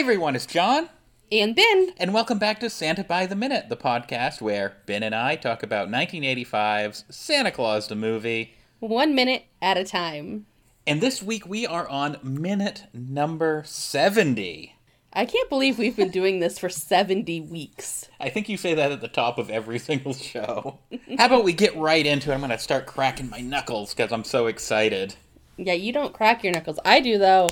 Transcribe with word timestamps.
everyone, 0.00 0.34
it's 0.34 0.46
John, 0.46 0.88
And 1.30 1.54
Ben. 1.54 1.92
and 1.98 2.14
welcome 2.14 2.38
back 2.38 2.58
to 2.60 2.70
Santa 2.70 3.04
by 3.04 3.26
the 3.26 3.36
Minute, 3.36 3.68
the 3.68 3.76
podcast 3.76 4.40
where 4.40 4.78
Ben 4.86 5.02
and 5.02 5.14
I 5.14 5.36
talk 5.36 5.62
about 5.62 5.90
1985's 5.90 7.04
Santa 7.10 7.50
Claus 7.50 7.86
the 7.86 7.94
movie. 7.94 8.54
One 8.78 9.14
minute 9.14 9.44
at 9.60 9.76
a 9.76 9.84
time. 9.84 10.46
And 10.86 11.02
this 11.02 11.22
week 11.22 11.46
we 11.46 11.66
are 11.66 11.86
on 11.86 12.16
minute 12.22 12.84
number 12.94 13.62
70. 13.66 14.74
I 15.12 15.26
can't 15.26 15.48
believe 15.50 15.78
we've 15.78 15.96
been 15.96 16.10
doing 16.10 16.40
this 16.40 16.58
for 16.58 16.70
70 16.70 17.42
weeks. 17.42 18.08
I 18.18 18.30
think 18.30 18.48
you 18.48 18.56
say 18.56 18.72
that 18.72 18.92
at 18.92 19.02
the 19.02 19.08
top 19.08 19.38
of 19.38 19.50
every 19.50 19.78
single 19.90 20.14
show. 20.14 20.78
How 21.18 21.26
about 21.26 21.44
we 21.44 21.52
get 21.52 21.76
right 21.76 22.06
into 22.06 22.30
it? 22.30 22.34
I'm 22.34 22.40
going 22.40 22.50
to 22.50 22.58
start 22.58 22.86
cracking 22.86 23.28
my 23.28 23.40
knuckles 23.42 23.92
because 23.92 24.12
I'm 24.12 24.24
so 24.24 24.46
excited. 24.46 25.16
Yeah, 25.58 25.74
you 25.74 25.92
don't 25.92 26.14
crack 26.14 26.42
your 26.42 26.54
knuckles. 26.54 26.78
I 26.86 27.00
do, 27.00 27.18
though. 27.18 27.48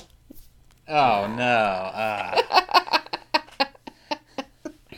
Oh 0.88 1.26
no. 1.36 1.90
Ah. 1.94 3.02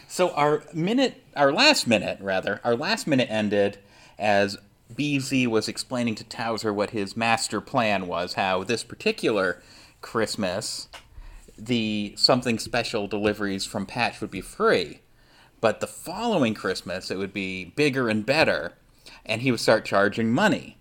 so 0.08 0.30
our 0.30 0.62
minute 0.72 1.24
our 1.34 1.52
last 1.52 1.86
minute 1.86 2.18
rather, 2.20 2.60
our 2.62 2.76
last 2.76 3.06
minute 3.06 3.28
ended 3.30 3.78
as 4.18 4.56
BZ 4.94 5.46
was 5.48 5.68
explaining 5.68 6.14
to 6.16 6.24
Towser 6.24 6.72
what 6.72 6.90
his 6.90 7.16
master 7.16 7.60
plan 7.60 8.06
was, 8.06 8.34
how 8.34 8.62
this 8.62 8.84
particular 8.84 9.62
Christmas 10.00 10.88
the 11.58 12.14
something 12.16 12.58
special 12.58 13.06
deliveries 13.06 13.66
from 13.66 13.84
Patch 13.84 14.20
would 14.20 14.30
be 14.30 14.40
free. 14.40 15.00
But 15.60 15.80
the 15.80 15.86
following 15.86 16.54
Christmas 16.54 17.10
it 17.10 17.18
would 17.18 17.32
be 17.32 17.64
bigger 17.64 18.08
and 18.08 18.24
better, 18.24 18.74
and 19.26 19.42
he 19.42 19.50
would 19.50 19.60
start 19.60 19.84
charging 19.84 20.30
money. 20.30 20.78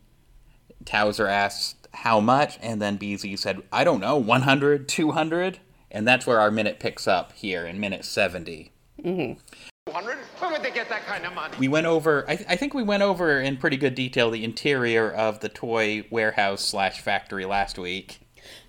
Towser 0.86 1.28
asked 1.28 1.79
how 1.94 2.20
much, 2.20 2.58
and 2.62 2.82
then 2.82 2.98
BZ 2.98 3.38
said, 3.38 3.62
I 3.72 3.84
don't 3.84 4.00
know, 4.00 4.18
100, 4.18 4.88
200? 4.88 5.60
And 5.92 6.08
that's 6.08 6.28
where 6.28 6.40
our 6.40 6.52
minute 6.52 6.80
picks 6.80 7.08
up 7.08 7.34
here 7.34 7.66
in 7.66 7.80
minute 7.80 8.06
70. 8.06 8.72
200? 9.04 10.18
Where 10.40 10.52
would 10.52 10.62
they 10.62 10.72
get 10.72 10.90
that 10.90 11.06
kind 11.06 11.26
of 11.26 11.34
money? 11.34 11.56
We 11.58 11.68
went 11.68 11.88
over, 11.88 12.30
I, 12.30 12.34
I 12.48 12.56
think 12.56 12.74
we 12.74 12.84
went 12.84 13.04
over 13.04 13.42
in 13.42 13.58
pretty 13.58 13.78
good 13.78 13.96
detail 13.96 14.30
the 14.30 14.44
interior 14.44 15.12
of 15.12 15.40
the 15.40 15.50
toy 15.50 16.06
warehouse 16.10 16.64
slash 16.64 17.02
factory 17.02 17.46
last 17.46 17.80
week. 17.80 18.20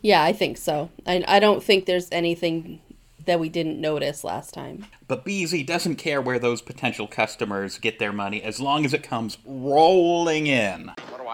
Yeah, 0.03 0.23
I 0.23 0.33
think 0.33 0.57
so. 0.57 0.91
I, 1.07 1.25
I 1.29 1.39
don't 1.41 1.63
think 1.63 1.87
there's 1.87 2.09
anything 2.11 2.81
that 3.27 3.39
we 3.39 3.49
didn't 3.49 3.81
notice 3.81 4.25
last 4.25 4.55
time. 4.55 4.87
But 5.07 5.25
BZ 5.25 5.67
doesn't 5.67 5.97
care 5.97 6.21
where 6.21 6.39
those 6.39 6.63
potential 6.63 7.07
customers 7.07 7.79
get 7.79 7.99
their 7.99 8.13
money 8.13 8.43
as 8.43 8.61
long 8.61 8.85
as 8.85 8.95
it 8.95 9.03
comes 9.03 9.39
rolling 9.45 10.47
in. 10.47 10.91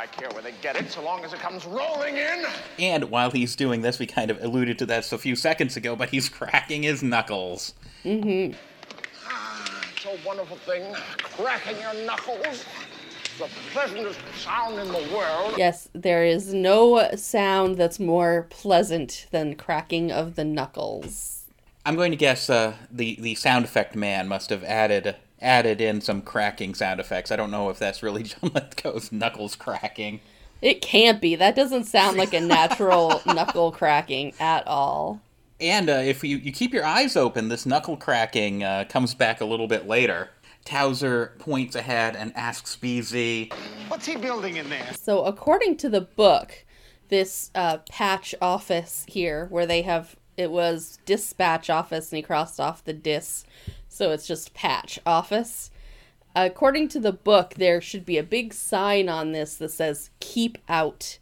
What 0.06 0.18
I 0.18 0.20
care 0.20 0.30
where 0.30 0.42
they 0.42 0.54
get 0.62 0.76
it 0.76 0.90
so 0.90 1.02
long 1.02 1.24
as 1.24 1.32
it 1.32 1.40
comes 1.40 1.64
rolling 1.64 2.16
in? 2.16 2.44
And 2.78 3.04
while 3.10 3.30
he's 3.30 3.56
doing 3.56 3.80
this, 3.80 3.98
we 3.98 4.06
kind 4.06 4.30
of 4.30 4.42
alluded 4.42 4.78
to 4.78 4.86
this 4.86 5.12
a 5.12 5.18
few 5.18 5.34
seconds 5.34 5.76
ago, 5.76 5.96
but 5.96 6.10
he's 6.10 6.28
cracking 6.38 6.84
his 6.84 7.02
knuckles. 7.02 7.74
Mm 8.04 8.52
hmm. 8.52 8.56
Ah, 9.26 9.82
it's 9.92 10.04
a 10.04 10.26
wonderful 10.26 10.56
thing. 10.58 10.94
Cracking 11.18 11.80
your 11.80 11.94
knuckles. 12.06 12.64
The 13.38 13.48
pleasantest 13.72 14.20
sound 14.36 14.78
in 14.78 14.86
the 14.88 15.14
world. 15.14 15.54
Yes, 15.58 15.88
there 15.92 16.24
is 16.24 16.54
no 16.54 17.10
sound 17.16 17.76
that's 17.76 17.98
more 17.98 18.46
pleasant 18.48 19.26
than 19.30 19.56
cracking 19.56 20.12
of 20.12 20.36
the 20.36 20.44
knuckles. 20.44 21.44
I'm 21.84 21.96
going 21.96 22.12
to 22.12 22.16
guess 22.16 22.48
uh, 22.48 22.74
the 22.90 23.16
the 23.20 23.34
sound 23.34 23.64
effect 23.64 23.94
man 23.94 24.28
must 24.28 24.50
have 24.50 24.64
added 24.64 25.16
added 25.40 25.80
in 25.80 26.00
some 26.00 26.22
cracking 26.22 26.74
sound 26.74 27.00
effects. 27.00 27.30
I 27.30 27.36
don't 27.36 27.50
know 27.50 27.70
if 27.70 27.78
that's 27.78 28.02
really 28.02 28.22
John 28.24 28.50
Lithgow's 28.50 29.12
knuckles 29.12 29.56
cracking. 29.56 30.20
It 30.62 30.80
can't 30.80 31.20
be. 31.20 31.36
That 31.36 31.54
doesn't 31.54 31.84
sound 31.84 32.16
like 32.16 32.32
a 32.32 32.40
natural 32.40 33.20
knuckle 33.26 33.72
cracking 33.72 34.32
at 34.40 34.66
all. 34.66 35.20
And 35.60 35.88
uh, 35.88 35.94
if 36.04 36.22
you, 36.22 36.36
you 36.36 36.52
keep 36.52 36.72
your 36.74 36.84
eyes 36.84 37.16
open, 37.16 37.48
this 37.48 37.66
knuckle 37.66 37.96
cracking 37.96 38.62
uh, 38.62 38.84
comes 38.88 39.14
back 39.14 39.40
a 39.40 39.44
little 39.44 39.66
bit 39.66 39.86
later. 39.86 40.30
Towser 40.64 41.34
points 41.38 41.76
ahead 41.76 42.16
and 42.16 42.36
asks 42.36 42.76
BZ, 42.76 43.52
What's 43.88 44.06
he 44.06 44.16
building 44.16 44.56
in 44.56 44.68
there? 44.68 44.92
So, 44.94 45.24
according 45.24 45.76
to 45.78 45.88
the 45.88 46.00
book, 46.00 46.64
this 47.08 47.50
uh, 47.54 47.78
patch 47.88 48.34
office 48.42 49.04
here, 49.08 49.46
where 49.50 49.64
they 49.64 49.82
have 49.82 50.16
it 50.36 50.50
was 50.50 50.98
dispatch 51.06 51.70
office, 51.70 52.10
and 52.12 52.16
he 52.16 52.22
crossed 52.22 52.60
off 52.60 52.84
the 52.84 52.92
dis, 52.92 53.44
so 53.96 54.12
it's 54.12 54.26
just 54.26 54.54
patch 54.54 54.98
office. 55.06 55.70
According 56.34 56.88
to 56.88 57.00
the 57.00 57.12
book, 57.12 57.54
there 57.54 57.80
should 57.80 58.04
be 58.04 58.18
a 58.18 58.22
big 58.22 58.52
sign 58.52 59.08
on 59.08 59.32
this 59.32 59.56
that 59.56 59.70
says 59.70 60.10
"Keep 60.20 60.58
Out," 60.68 61.18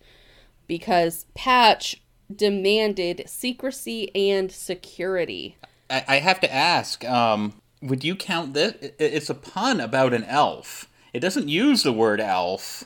because 0.67 1.27
Patch 1.35 2.03
demanded 2.35 3.23
secrecy 3.27 4.15
and 4.15 4.51
security. 4.51 5.57
I, 5.89 6.05
I 6.09 6.17
have 6.17 6.41
to 6.41 6.53
ask, 6.53 7.05
um, 7.05 7.61
would 7.81 8.03
you 8.03 8.17
count 8.17 8.55
this? 8.55 8.75
It's 8.99 9.31
a 9.31 9.35
pun 9.35 9.81
about 9.81 10.15
an 10.15 10.25
elf. 10.25 10.89
It 11.13 11.21
doesn't 11.21 11.49
use 11.49 11.85
the 11.85 11.93
word 11.93 12.21
elf, 12.21 12.85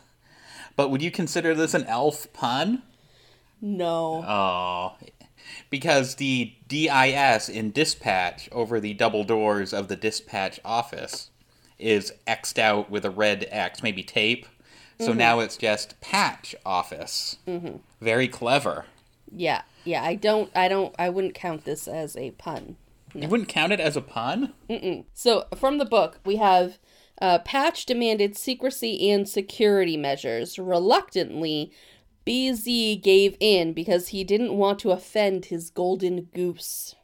but 0.76 0.90
would 0.90 1.00
you 1.00 1.10
consider 1.10 1.54
this 1.54 1.72
an 1.72 1.84
elf 1.84 2.30
pun? 2.34 2.82
No. 3.62 4.24
Oh, 4.26 4.92
because 5.70 6.16
the 6.16 6.54
DIS 6.66 7.48
in 7.48 7.70
dispatch 7.70 8.48
over 8.52 8.80
the 8.80 8.94
double 8.94 9.24
doors 9.24 9.72
of 9.72 9.88
the 9.88 9.96
dispatch 9.96 10.60
office 10.64 11.30
is 11.78 12.12
X'd 12.26 12.58
out 12.58 12.90
with 12.90 13.04
a 13.04 13.10
red 13.10 13.46
X, 13.50 13.82
maybe 13.82 14.02
tape. 14.02 14.46
So 15.00 15.12
now 15.12 15.38
it's 15.38 15.56
just 15.56 16.00
patch 16.00 16.56
office. 16.66 17.36
Mm-hmm. 17.46 17.76
Very 18.00 18.26
clever. 18.26 18.86
Yeah. 19.30 19.62
Yeah, 19.84 20.02
I 20.02 20.16
don't 20.16 20.50
I 20.56 20.66
don't 20.66 20.94
I 20.98 21.08
wouldn't 21.08 21.34
count 21.34 21.64
this 21.64 21.86
as 21.86 22.16
a 22.16 22.32
pun. 22.32 22.76
You 23.14 23.28
wouldn't 23.28 23.48
count 23.48 23.72
it 23.72 23.80
as 23.80 23.96
a 23.96 24.02
pun? 24.02 24.52
So, 25.14 25.46
from 25.56 25.78
the 25.78 25.84
book, 25.84 26.20
we 26.24 26.36
have 26.36 26.78
uh, 27.20 27.38
Patch 27.38 27.86
demanded 27.86 28.36
secrecy 28.36 29.10
and 29.10 29.28
security 29.28 29.96
measures. 29.96 30.58
Reluctantly, 30.58 31.72
BZ 32.28 33.02
gave 33.02 33.38
in 33.40 33.72
because 33.72 34.08
he 34.08 34.22
didn't 34.22 34.52
want 34.52 34.78
to 34.80 34.90
offend 34.90 35.46
his 35.46 35.70
golden 35.70 36.24
goose. 36.24 36.94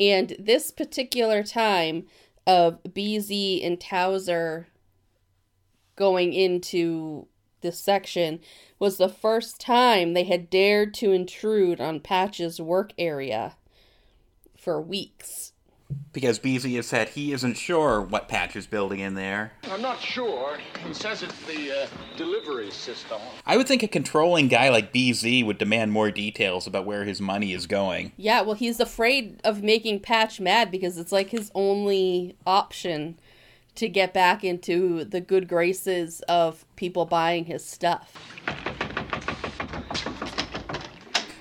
And 0.00 0.34
this 0.36 0.72
particular 0.72 1.44
time 1.44 2.06
of 2.44 2.82
BZ 2.82 3.64
and 3.64 3.80
Towser 3.80 4.66
going 5.94 6.32
into 6.32 7.28
this 7.60 7.78
section 7.78 8.40
was 8.80 8.96
the 8.96 9.08
first 9.08 9.60
time 9.60 10.12
they 10.12 10.24
had 10.24 10.50
dared 10.50 10.92
to 10.94 11.12
intrude 11.12 11.80
on 11.80 12.00
Patch's 12.00 12.60
work 12.60 12.92
area 12.98 13.54
for 14.58 14.82
weeks. 14.82 15.53
Because 16.12 16.38
BZ 16.38 16.76
has 16.76 16.86
said 16.86 17.10
he 17.10 17.32
isn't 17.32 17.54
sure 17.54 18.00
what 18.00 18.28
Patch 18.28 18.54
is 18.54 18.66
building 18.66 19.00
in 19.00 19.14
there. 19.14 19.52
I'm 19.64 19.82
not 19.82 20.00
sure. 20.00 20.58
He 20.86 20.94
says 20.94 21.22
it's 21.22 21.38
the 21.46 21.82
uh, 21.82 21.86
delivery 22.16 22.70
system. 22.70 23.20
I 23.44 23.56
would 23.56 23.66
think 23.66 23.82
a 23.82 23.88
controlling 23.88 24.48
guy 24.48 24.68
like 24.68 24.92
BZ 24.92 25.44
would 25.44 25.58
demand 25.58 25.92
more 25.92 26.10
details 26.10 26.66
about 26.66 26.86
where 26.86 27.04
his 27.04 27.20
money 27.20 27.52
is 27.52 27.66
going. 27.66 28.12
Yeah, 28.16 28.42
well, 28.42 28.54
he's 28.54 28.78
afraid 28.78 29.40
of 29.42 29.62
making 29.62 30.00
Patch 30.00 30.40
mad 30.40 30.70
because 30.70 30.98
it's 30.98 31.12
like 31.12 31.30
his 31.30 31.50
only 31.54 32.36
option 32.46 33.18
to 33.74 33.88
get 33.88 34.14
back 34.14 34.44
into 34.44 35.04
the 35.04 35.20
good 35.20 35.48
graces 35.48 36.20
of 36.22 36.64
people 36.76 37.06
buying 37.06 37.46
his 37.46 37.64
stuff. 37.64 38.12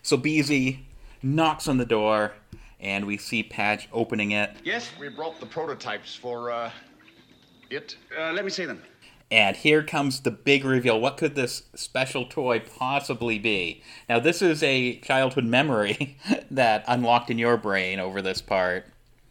So 0.01 0.17
BZ 0.17 0.79
knocks 1.21 1.67
on 1.67 1.77
the 1.77 1.85
door, 1.85 2.33
and 2.83 3.05
we 3.05 3.17
see 3.17 3.41
Patch 3.41 3.87
opening 3.91 4.31
it. 4.31 4.51
Yes, 4.63 4.91
we 4.99 5.07
brought 5.07 5.39
the 5.39 5.45
prototypes 5.45 6.13
for, 6.13 6.51
uh, 6.51 6.69
it. 7.69 7.95
Uh, 8.15 8.33
let 8.33 8.43
me 8.43 8.51
see 8.51 8.65
them. 8.65 8.83
And 9.31 9.55
here 9.55 9.81
comes 9.81 10.19
the 10.19 10.29
big 10.29 10.63
reveal. 10.63 10.99
What 10.99 11.17
could 11.17 11.33
this 11.33 11.63
special 11.73 12.25
toy 12.25 12.59
possibly 12.59 13.39
be? 13.39 13.81
Now, 14.07 14.19
this 14.19 14.43
is 14.43 14.61
a 14.61 14.99
childhood 14.99 15.45
memory 15.45 16.17
that 16.51 16.83
unlocked 16.87 17.31
in 17.31 17.39
your 17.39 17.57
brain 17.57 17.99
over 17.99 18.21
this 18.21 18.41
part. 18.41 18.85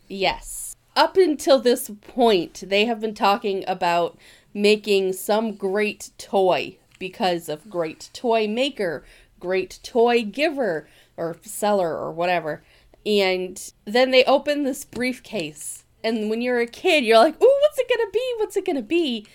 Yes. 0.08 0.74
Up 0.96 1.16
until 1.16 1.60
this 1.60 1.90
point, 2.00 2.64
they 2.66 2.86
have 2.86 3.00
been 3.00 3.14
talking 3.14 3.64
about 3.68 4.18
making 4.52 5.12
some 5.12 5.54
great 5.54 6.10
toy 6.18 6.78
because 6.98 7.48
of 7.48 7.70
great 7.70 8.10
toy 8.12 8.48
maker, 8.48 9.04
great 9.38 9.78
toy 9.82 10.22
giver, 10.22 10.88
or 11.16 11.36
seller, 11.42 11.96
or 11.96 12.10
whatever. 12.10 12.62
And 13.04 13.72
then 13.84 14.10
they 14.10 14.24
open 14.24 14.62
this 14.62 14.84
briefcase. 14.84 15.84
And 16.04 16.30
when 16.30 16.40
you're 16.40 16.60
a 16.60 16.66
kid, 16.66 17.04
you're 17.04 17.18
like, 17.18 17.40
ooh, 17.42 17.58
what's 17.60 17.78
it 17.78 17.88
gonna 17.88 18.10
be? 18.10 18.34
What's 18.38 18.56
it 18.56 18.66
gonna 18.66 18.82
be? 18.82 19.26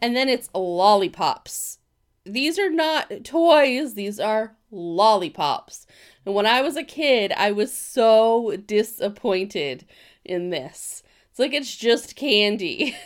And 0.00 0.14
then 0.14 0.28
it's 0.28 0.50
lollipops. 0.54 1.78
These 2.24 2.58
are 2.58 2.70
not 2.70 3.24
toys, 3.24 3.94
these 3.94 4.18
are 4.18 4.56
lollipops. 4.70 5.86
And 6.24 6.34
when 6.34 6.46
I 6.46 6.60
was 6.60 6.76
a 6.76 6.82
kid, 6.82 7.32
I 7.36 7.52
was 7.52 7.72
so 7.72 8.56
disappointed 8.66 9.86
in 10.24 10.50
this. 10.50 11.04
It's 11.30 11.38
like 11.38 11.54
it's 11.54 11.76
just 11.76 12.16
candy. 12.16 12.96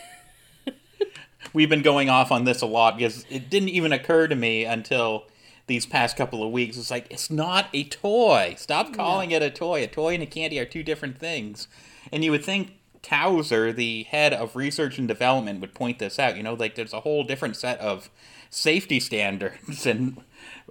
We've 1.53 1.69
been 1.69 1.83
going 1.83 2.09
off 2.09 2.33
on 2.33 2.45
this 2.45 2.63
a 2.63 2.67
lot 2.67 2.97
because 2.97 3.27
it 3.29 3.51
didn't 3.51 3.71
even 3.71 3.93
occur 3.93 4.29
to 4.29 4.37
me 4.37 4.65
until 4.65 5.27
these 5.71 5.87
past 5.87 6.17
couple 6.17 6.43
of 6.45 6.51
weeks. 6.53 6.77
It's 6.77 6.91
like 6.91 7.07
it's 7.11 7.31
not 7.31 7.69
a 7.73 7.85
toy. 7.85 8.55
Stop 8.59 8.93
calling 8.93 9.31
it 9.31 9.41
a 9.43 9.51
toy. 9.51 9.83
A 9.83 9.87
toy 9.87 10.15
and 10.15 10.23
a 10.23 10.27
candy 10.27 10.59
are 10.59 10.65
two 10.67 10.83
different 10.83 11.19
things. 11.19 11.67
And 12.13 12.23
you 12.25 12.31
would 12.33 12.45
think 12.45 12.73
Towser, 13.03 13.73
the 13.73 14.03
head 14.05 14.35
of 14.35 14.55
research 14.57 14.99
and 14.99 15.09
development, 15.09 15.61
would 15.63 15.73
point 15.75 15.99
this 15.99 16.19
out. 16.19 16.37
You 16.37 16.43
know, 16.43 16.55
like 16.55 16.75
there's 16.75 16.93
a 16.93 17.01
whole 17.01 17.25
different 17.25 17.57
set 17.57 17.79
of 17.79 18.11
safety 18.51 19.01
standards 19.01 19.87
and 19.93 20.19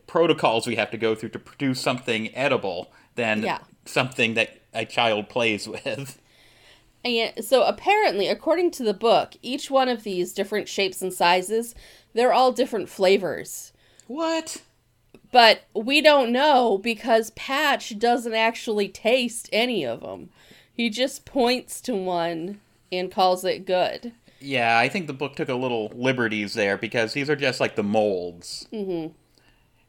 protocols 0.06 0.68
we 0.68 0.76
have 0.76 0.92
to 0.92 0.98
go 0.98 1.16
through 1.16 1.30
to 1.30 1.40
produce 1.40 1.80
something 1.82 2.36
edible 2.36 2.92
than 3.16 3.42
Yeah. 3.44 3.60
something 3.86 4.34
that 4.36 4.60
a 4.74 4.86
child 4.86 5.30
plays 5.30 5.68
with. 5.68 6.22
And 7.06 7.44
so 7.46 7.64
apparently, 7.64 8.28
according 8.28 8.72
to 8.72 8.84
the 8.84 8.94
book, 8.94 9.36
each 9.42 9.72
one 9.72 9.88
of 9.88 10.04
these 10.04 10.34
different 10.34 10.68
shapes 10.68 11.02
and 11.02 11.14
sizes, 11.14 11.74
they're 12.14 12.34
all 12.34 12.52
different 12.52 12.90
flavors. 12.90 13.72
What? 14.08 14.62
But 15.32 15.62
we 15.76 16.02
don't 16.02 16.32
know 16.32 16.78
because 16.80 17.30
Patch 17.32 17.98
doesn't 18.00 18.34
actually 18.34 18.88
taste 18.90 19.48
any 19.54 19.86
of 19.86 20.02
them. 20.02 20.30
He 20.74 20.90
just 20.90 21.26
points 21.26 21.82
to 21.82 21.96
one 21.96 22.62
and 22.92 23.12
calls 23.12 23.46
it 23.46 23.66
good. 23.66 24.14
Yeah, 24.40 24.80
I 24.80 24.90
think 24.90 25.08
the 25.08 25.14
book 25.14 25.36
took 25.36 25.50
a 25.50 25.54
little 25.56 25.92
liberties 25.94 26.54
there 26.54 26.78
because 26.78 27.14
these 27.14 27.30
are 27.30 27.36
just 27.36 27.60
like 27.60 27.76
the 27.76 27.84
molds. 27.84 28.68
Mm-hmm. 28.74 29.14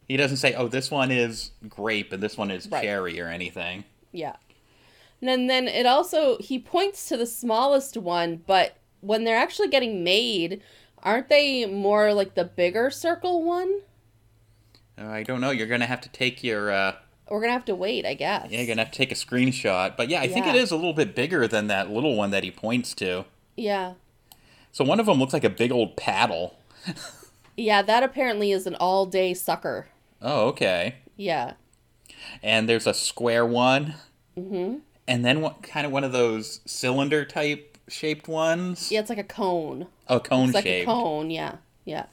He 0.09 0.17
doesn't 0.17 0.39
say, 0.39 0.55
"Oh, 0.55 0.67
this 0.67 0.91
one 0.91 1.11
is 1.13 1.53
grape 1.69 2.13
and 2.13 2.23
this 2.23 2.37
one 2.37 2.51
is 2.51 2.69
Right. 2.69 2.83
cherry" 2.83 3.21
or 3.21 3.29
anything. 3.29 3.85
Yeah. 4.13 4.35
And 5.21 5.29
then, 5.29 5.47
then 5.47 5.69
it 5.69 5.87
also, 5.87 6.39
he 6.39 6.59
points 6.59 7.09
to 7.09 7.17
the 7.17 7.27
smallest 7.27 7.97
one, 7.97 8.43
but 8.47 8.77
when 9.01 9.25
they're 9.25 9.37
actually 9.37 9.69
getting 9.69 10.03
made, 10.03 10.63
aren't 11.03 11.29
they 11.29 11.67
more 11.67 12.13
like 12.13 12.35
the 12.35 12.45
bigger 12.45 12.91
circle 12.91 13.43
one? 13.45 13.81
Uh, 15.01 15.07
I 15.07 15.23
don't 15.23 15.41
know. 15.41 15.51
You're 15.51 15.67
gonna 15.67 15.87
have 15.87 16.01
to 16.03 16.09
take 16.11 16.43
your. 16.45 16.71
Uh, 16.71 16.97
We're 17.31 17.41
gonna 17.41 17.53
have 17.53 17.65
to 17.67 17.75
wait, 17.75 18.05
I 18.05 18.15
guess. 18.15 18.49
yeah, 18.51 18.59
you're 18.59 18.67
gonna 18.67 18.83
have 18.85 18.93
to 18.93 18.99
take 18.99 19.13
a 19.13 19.15
screenshot. 19.15 19.97
But 19.97 20.09
yeah, 20.09 20.21
I 20.21 20.29
think 20.29 20.47
it 20.47 20.55
is 20.57 20.71
a 20.71 20.77
little 20.77 20.93
bit 20.93 21.15
bigger 21.15 21.47
than 21.49 21.69
that 21.69 21.91
little 21.91 22.17
one 22.17 22.31
that 22.33 22.45
he 22.45 22.51
points 22.51 22.95
to. 22.95 23.25
Yeah. 23.57 23.95
So 24.73 24.85
one 24.85 25.01
of 25.01 25.07
them 25.07 25.19
looks 25.19 25.33
like 25.33 25.45
a 25.45 25.51
big 25.51 25.73
old 25.73 25.97
paddle. 25.97 26.57
Yeah, 27.57 27.83
that 27.83 28.03
apparently 28.03 28.53
is 28.53 28.67
an 28.67 28.75
all 28.77 29.07
day 29.07 29.35
sucker. 29.35 29.89
Oh, 30.23 30.49
okay. 30.49 30.97
Yeah. 31.17 31.55
And 32.43 32.69
there's 32.69 32.87
a 32.87 32.95
square 32.95 33.45
one. 33.45 33.95
Mm-hmm. 34.39 34.79
And 35.09 35.25
then 35.25 35.41
what? 35.41 35.63
Kind 35.63 35.87
of 35.87 35.93
one 35.93 36.05
of 36.05 36.13
those 36.13 36.61
cylinder 36.67 37.25
type 37.25 37.79
shaped 37.89 38.29
ones. 38.29 38.91
Yeah, 38.93 39.01
it's 39.01 39.11
like 39.11 39.19
a 39.19 39.25
cone. 39.25 39.89
Oh, 40.09 40.21
cone 40.21 40.47
It's 40.47 40.55
like 40.55 40.65
shaped. 40.65 40.89
a 40.89 40.93
cone, 40.93 41.31
yeah. 41.31 41.57
Yeah. 41.85 42.07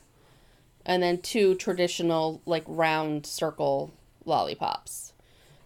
And 0.88 1.04
then 1.04 1.22
two 1.22 1.54
traditional, 1.56 2.42
like 2.46 2.64
round 2.66 3.26
circle 3.28 3.94
lollipops. 4.26 5.14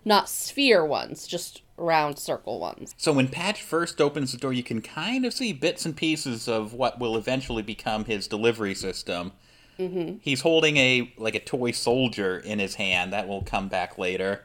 Not 0.03 0.27
sphere 0.27 0.83
ones, 0.83 1.27
just 1.27 1.61
round 1.77 2.17
circle 2.17 2.59
ones. 2.59 2.93
So 2.97 3.13
when 3.13 3.27
Patch 3.27 3.61
first 3.61 4.01
opens 4.01 4.31
the 4.31 4.37
door, 4.39 4.51
you 4.51 4.63
can 4.63 4.81
kind 4.81 5.25
of 5.25 5.33
see 5.33 5.53
bits 5.53 5.85
and 5.85 5.95
pieces 5.95 6.47
of 6.47 6.73
what 6.73 6.99
will 6.99 7.15
eventually 7.15 7.61
become 7.61 8.05
his 8.05 8.27
delivery 8.27 8.73
system. 8.73 9.31
Mm-hmm. 9.77 10.17
He's 10.21 10.41
holding 10.41 10.77
a 10.77 11.13
like 11.17 11.35
a 11.35 11.39
toy 11.39 11.71
soldier 11.71 12.39
in 12.39 12.57
his 12.59 12.75
hand. 12.75 13.13
That 13.13 13.27
will 13.27 13.43
come 13.43 13.67
back 13.67 13.97
later. 13.99 14.43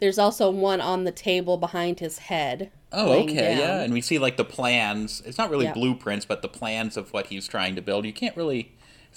There's 0.00 0.18
also 0.18 0.50
one 0.50 0.80
on 0.80 1.04
the 1.04 1.12
table 1.12 1.56
behind 1.56 2.00
his 2.00 2.18
head. 2.18 2.70
Oh, 2.92 3.12
okay, 3.24 3.34
down. 3.34 3.58
yeah. 3.58 3.80
And 3.82 3.92
we 3.92 4.00
see 4.00 4.18
like 4.18 4.36
the 4.36 4.44
plans. 4.44 5.22
It's 5.26 5.38
not 5.38 5.50
really 5.50 5.66
Yeah. 5.66 5.72
blueprints, 5.74 6.24
but 6.24 6.42
the 6.42 6.48
plans 6.48 6.96
of 6.96 7.12
what 7.12 7.26
he's 7.28 7.46
trying 7.46 7.76
to 7.76 7.82
build. 7.82 8.04
You 8.04 8.12
can't 8.12 8.36
really. 8.36 8.72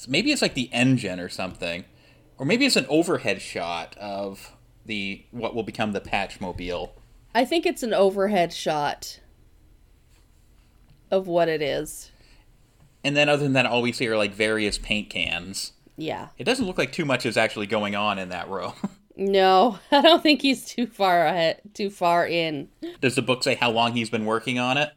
Maybe 0.07 0.31
it's 0.31 0.41
like 0.41 0.53
the 0.53 0.69
engine 0.71 1.19
or 1.19 1.29
something, 1.29 1.85
or 2.37 2.45
maybe 2.45 2.65
it's 2.65 2.75
an 2.75 2.85
overhead 2.89 3.41
shot 3.41 3.97
of 3.97 4.55
the 4.85 5.25
what 5.31 5.55
will 5.55 5.63
become 5.63 5.91
the 5.91 6.01
Patch 6.01 6.41
Mobile. 6.41 6.95
I 7.33 7.45
think 7.45 7.65
it's 7.65 7.83
an 7.83 7.93
overhead 7.93 8.51
shot 8.51 9.19
of 11.09 11.27
what 11.27 11.47
it 11.47 11.61
is. 11.61 12.11
And 13.03 13.15
then 13.15 13.29
other 13.29 13.43
than 13.43 13.53
that, 13.53 13.65
all 13.65 13.81
we 13.81 13.91
see 13.91 14.07
are 14.07 14.17
like 14.17 14.33
various 14.33 14.77
paint 14.77 15.09
cans. 15.09 15.73
Yeah. 15.97 16.29
It 16.37 16.43
doesn't 16.43 16.65
look 16.65 16.77
like 16.77 16.91
too 16.91 17.05
much 17.05 17.25
is 17.25 17.37
actually 17.37 17.67
going 17.67 17.95
on 17.95 18.19
in 18.19 18.29
that 18.29 18.49
row. 18.49 18.73
No, 19.17 19.77
I 19.91 20.01
don't 20.01 20.23
think 20.23 20.41
he's 20.41 20.65
too 20.65 20.87
far 20.87 21.25
ahead, 21.25 21.61
too 21.73 21.89
far 21.89 22.25
in. 22.25 22.69
Does 23.01 23.15
the 23.15 23.21
book 23.21 23.43
say 23.43 23.55
how 23.55 23.69
long 23.69 23.93
he's 23.93 24.09
been 24.09 24.25
working 24.25 24.57
on 24.57 24.77
it? 24.77 24.93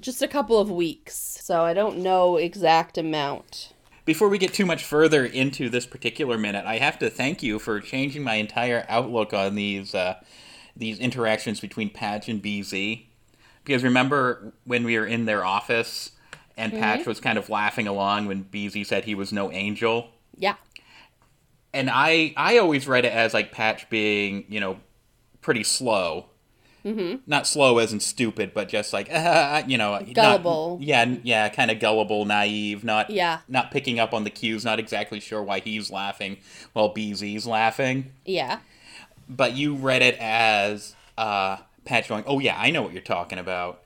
Just 0.00 0.22
a 0.22 0.26
couple 0.26 0.58
of 0.58 0.70
weeks, 0.70 1.14
so 1.14 1.62
I 1.62 1.74
don't 1.74 1.98
know 1.98 2.36
exact 2.36 2.98
amount. 2.98 3.74
Before 4.08 4.30
we 4.30 4.38
get 4.38 4.54
too 4.54 4.64
much 4.64 4.84
further 4.84 5.26
into 5.26 5.68
this 5.68 5.84
particular 5.84 6.38
minute, 6.38 6.64
I 6.64 6.78
have 6.78 6.98
to 7.00 7.10
thank 7.10 7.42
you 7.42 7.58
for 7.58 7.78
changing 7.78 8.22
my 8.22 8.36
entire 8.36 8.86
outlook 8.88 9.34
on 9.34 9.54
these 9.54 9.94
uh, 9.94 10.14
these 10.74 10.98
interactions 10.98 11.60
between 11.60 11.90
Patch 11.90 12.26
and 12.26 12.42
BZ. 12.42 13.04
Because 13.64 13.84
remember 13.84 14.54
when 14.64 14.84
we 14.84 14.98
were 14.98 15.04
in 15.04 15.26
their 15.26 15.44
office 15.44 16.12
and 16.56 16.72
Patch 16.72 17.04
was 17.04 17.20
kind 17.20 17.36
of 17.36 17.50
laughing 17.50 17.86
along 17.86 18.24
when 18.24 18.44
BZ 18.44 18.86
said 18.86 19.04
he 19.04 19.14
was 19.14 19.30
no 19.30 19.52
angel? 19.52 20.08
Yeah. 20.34 20.54
and 21.74 21.90
I 21.92 22.32
I 22.34 22.56
always 22.56 22.88
read 22.88 23.04
it 23.04 23.12
as 23.12 23.34
like 23.34 23.52
Patch 23.52 23.90
being 23.90 24.46
you 24.48 24.58
know 24.58 24.78
pretty 25.42 25.64
slow. 25.64 26.30
Mm-hmm. 26.84 27.16
Not 27.26 27.46
slow 27.46 27.78
as 27.78 27.92
in 27.92 28.00
stupid, 28.00 28.52
but 28.54 28.68
just 28.68 28.92
like 28.92 29.08
uh, 29.12 29.62
you 29.66 29.76
know 29.78 29.92
not- 29.98 30.14
Gullible. 30.14 30.78
yeah, 30.80 31.04
yeah, 31.22 31.48
kind 31.48 31.70
of 31.70 31.80
gullible, 31.80 32.24
naive, 32.24 32.84
not 32.84 33.10
Yeah. 33.10 33.40
not 33.48 33.70
picking 33.70 33.98
up 33.98 34.14
on 34.14 34.24
the 34.24 34.30
cues, 34.30 34.64
not 34.64 34.78
exactly 34.78 35.20
sure 35.20 35.42
why 35.42 35.60
he's 35.60 35.90
laughing 35.90 36.38
while 36.72 36.94
BZ's 36.94 37.46
laughing. 37.46 38.12
Yeah. 38.24 38.60
But 39.28 39.54
you 39.54 39.74
read 39.74 40.02
it 40.02 40.16
as 40.18 40.94
uh, 41.18 41.58
Patch 41.84 42.08
going, 42.08 42.24
"Oh 42.26 42.38
yeah, 42.38 42.56
I 42.58 42.70
know 42.70 42.82
what 42.82 42.92
you're 42.92 43.02
talking 43.02 43.38
about." 43.38 43.82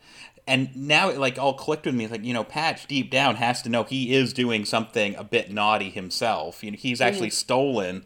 And 0.46 0.74
now 0.76 1.08
it 1.08 1.18
like 1.18 1.38
all 1.38 1.54
clicked 1.54 1.86
with 1.86 1.94
me. 1.94 2.04
It's 2.04 2.12
like 2.12 2.24
you 2.24 2.34
know, 2.34 2.44
Patch 2.44 2.86
deep 2.86 3.10
down 3.10 3.36
has 3.36 3.62
to 3.62 3.68
know 3.68 3.84
he 3.84 4.12
is 4.14 4.32
doing 4.32 4.64
something 4.64 5.14
a 5.16 5.24
bit 5.24 5.50
naughty 5.50 5.88
himself. 5.90 6.62
You 6.62 6.72
know, 6.72 6.76
he's 6.78 7.00
actually 7.00 7.30
stolen 7.30 8.04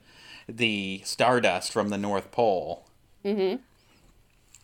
the 0.49 1.01
stardust 1.05 1.73
from 1.73 1.89
the 1.89 1.99
North 1.99 2.31
Pole. 2.31 2.87
Mm-hmm. 3.25 3.63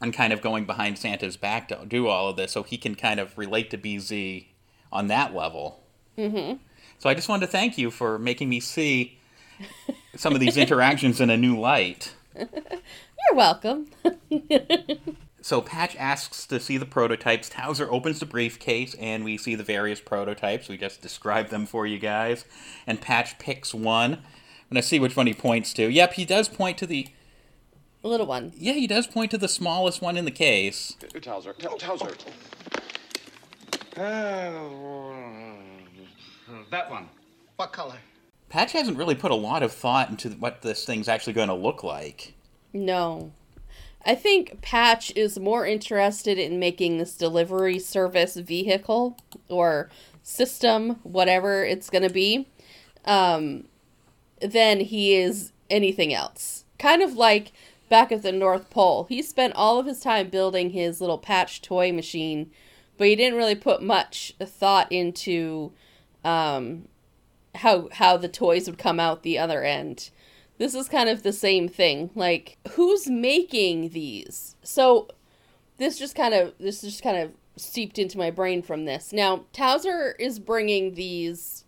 And 0.03 0.13
kind 0.13 0.33
of 0.33 0.41
going 0.41 0.65
behind 0.65 0.99
Santa's 0.99 1.37
back 1.37 1.69
to 1.69 1.85
do 1.87 2.09
all 2.09 2.29
of 2.29 2.37
this, 2.37 2.53
so 2.53 2.63
he 2.63 2.77
can 2.77 2.95
kind 2.97 3.21
of 3.21 3.39
relate 3.39 3.71
to 3.71 3.79
BZ 3.79 4.47
on 4.91 5.07
that 5.07 5.35
level. 5.35 5.83
Mm-hmm. 6.19 6.57
So 6.99 7.09
I 7.09 7.15
just 7.15 7.29
wanted 7.29 7.47
to 7.47 7.53
thank 7.53 7.79
you 7.79 7.91
for 7.91 8.19
making 8.19 8.49
me 8.49 8.61
see 8.61 9.19
some 10.17 10.35
of 10.35 10.41
these 10.41 10.57
interactions 10.57 11.21
in 11.21 11.31
a 11.31 11.37
new 11.37 11.59
light. 11.59 12.15
You're 12.37 13.35
welcome. 13.35 13.87
So 15.43 15.61
Patch 15.61 15.97
asks 15.97 16.47
to 16.47 16.61
see 16.61 16.77
the 16.77 16.87
prototypes. 16.87 17.49
Towser 17.49 17.91
opens 17.91 18.21
the 18.21 18.27
briefcase, 18.27 18.95
and 18.95 19.25
we 19.25 19.37
see 19.37 19.57
the 19.57 19.65
various 19.65 20.01
prototypes. 20.01 20.69
We 20.69 20.77
just 20.77 21.03
described 21.03 21.51
them 21.51 21.67
for 21.67 21.85
you 21.85 21.99
guys. 21.99 22.45
And 22.87 23.01
Patch 23.01 23.39
picks 23.41 23.75
one. 23.75 24.15
I'm 24.15 24.21
gonna 24.71 24.83
see 24.83 25.01
which 25.01 25.17
one 25.17 25.27
he 25.27 25.35
points 25.35 25.75
to. 25.75 25.91
Yep, 25.91 26.13
he 26.15 26.25
does 26.25 26.49
point 26.49 26.79
to 26.79 26.87
the. 26.87 27.09
Little 28.03 28.27
one. 28.27 28.53
Yeah, 28.57 28.73
he 28.73 28.87
does 28.87 29.07
point 29.07 29.31
to 29.31 29.39
the 29.39 29.49
smallest 29.49 30.03
one 30.03 30.17
in 30.17 30.25
the 30.25 30.31
case. 30.33 30.97
Towser, 31.21 31.53
Tow- 31.53 31.77
Towser. 31.77 32.13
That 36.71 36.91
one. 36.91 37.09
What 37.57 37.73
color? 37.73 37.97
Patch 38.49 38.73
hasn't 38.73 38.99
really 38.99 39.15
put 39.15 39.31
a 39.31 39.37
lot 39.37 39.63
of 39.63 39.73
thought 39.73 40.11
into 40.11 40.31
what 40.31 40.63
this 40.63 40.85
thing's 40.85 41.09
actually 41.09 41.33
going 41.35 41.49
to 41.49 41.55
look 41.55 41.85
like. 41.85 42.35
No. 42.73 43.33
I 44.05 44.15
think 44.15 44.61
Patch 44.63 45.13
is 45.15 45.39
more 45.39 45.65
interested 45.67 46.39
in 46.39 46.59
making 46.59 46.99
this 46.99 47.17
delivery 47.17 47.79
service 47.79 48.35
vehicle 48.35 49.17
or 49.49 49.91
system, 50.23 50.97
whatever 51.03 51.65
it's 51.65 51.89
going 51.89 52.03
to 52.03 52.13
be, 52.13 52.49
um, 53.05 53.65
than 54.41 54.81
he 54.81 55.15
is 55.15 55.53
anything 55.71 56.13
else. 56.13 56.65
Kind 56.79 57.01
of 57.01 57.15
like 57.15 57.53
back 57.93 58.11
at 58.11 58.23
the 58.23 58.33
North 58.33 58.71
Pole. 58.71 59.05
He 59.05 59.21
spent 59.21 59.53
all 59.55 59.79
of 59.79 59.85
his 59.85 60.01
time 60.01 60.31
building 60.31 60.71
his 60.71 60.99
little 60.99 61.19
Patch 61.19 61.61
toy 61.61 61.93
machine, 61.93 62.51
but 62.97 63.07
he 63.07 63.15
didn't 63.15 63.37
really 63.37 63.55
put 63.55 63.83
much 63.83 64.33
thought 64.41 64.91
into 64.91 65.73
um, 66.25 66.89
how 67.57 67.91
how 67.93 68.17
the 68.17 68.31
toys 68.31 68.67
would 68.67 68.79
come 68.79 68.99
out 68.99 69.23
the 69.23 69.39
other 69.39 69.63
end. 69.63 70.09
This 70.57 70.75
is 70.75 70.89
kind 70.89 71.11
of 71.11 71.23
the 71.23 71.35
same 71.35 71.69
thing. 71.69 72.09
Like, 72.15 72.57
who's 72.71 73.11
making 73.11 73.91
these? 73.91 74.57
So, 74.63 75.09
this 75.77 75.99
just 75.99 76.17
kind 76.17 76.33
of 76.33 76.55
this 76.59 76.81
just 76.81 77.03
kind 77.03 77.19
of 77.19 77.33
seeped 77.57 77.99
into 77.99 78.17
my 78.17 78.31
brain 78.31 78.63
from 78.63 78.87
this. 78.87 79.13
Now, 79.13 79.45
Towser 79.53 80.17
is 80.19 80.39
bringing 80.39 80.95
these 80.95 81.67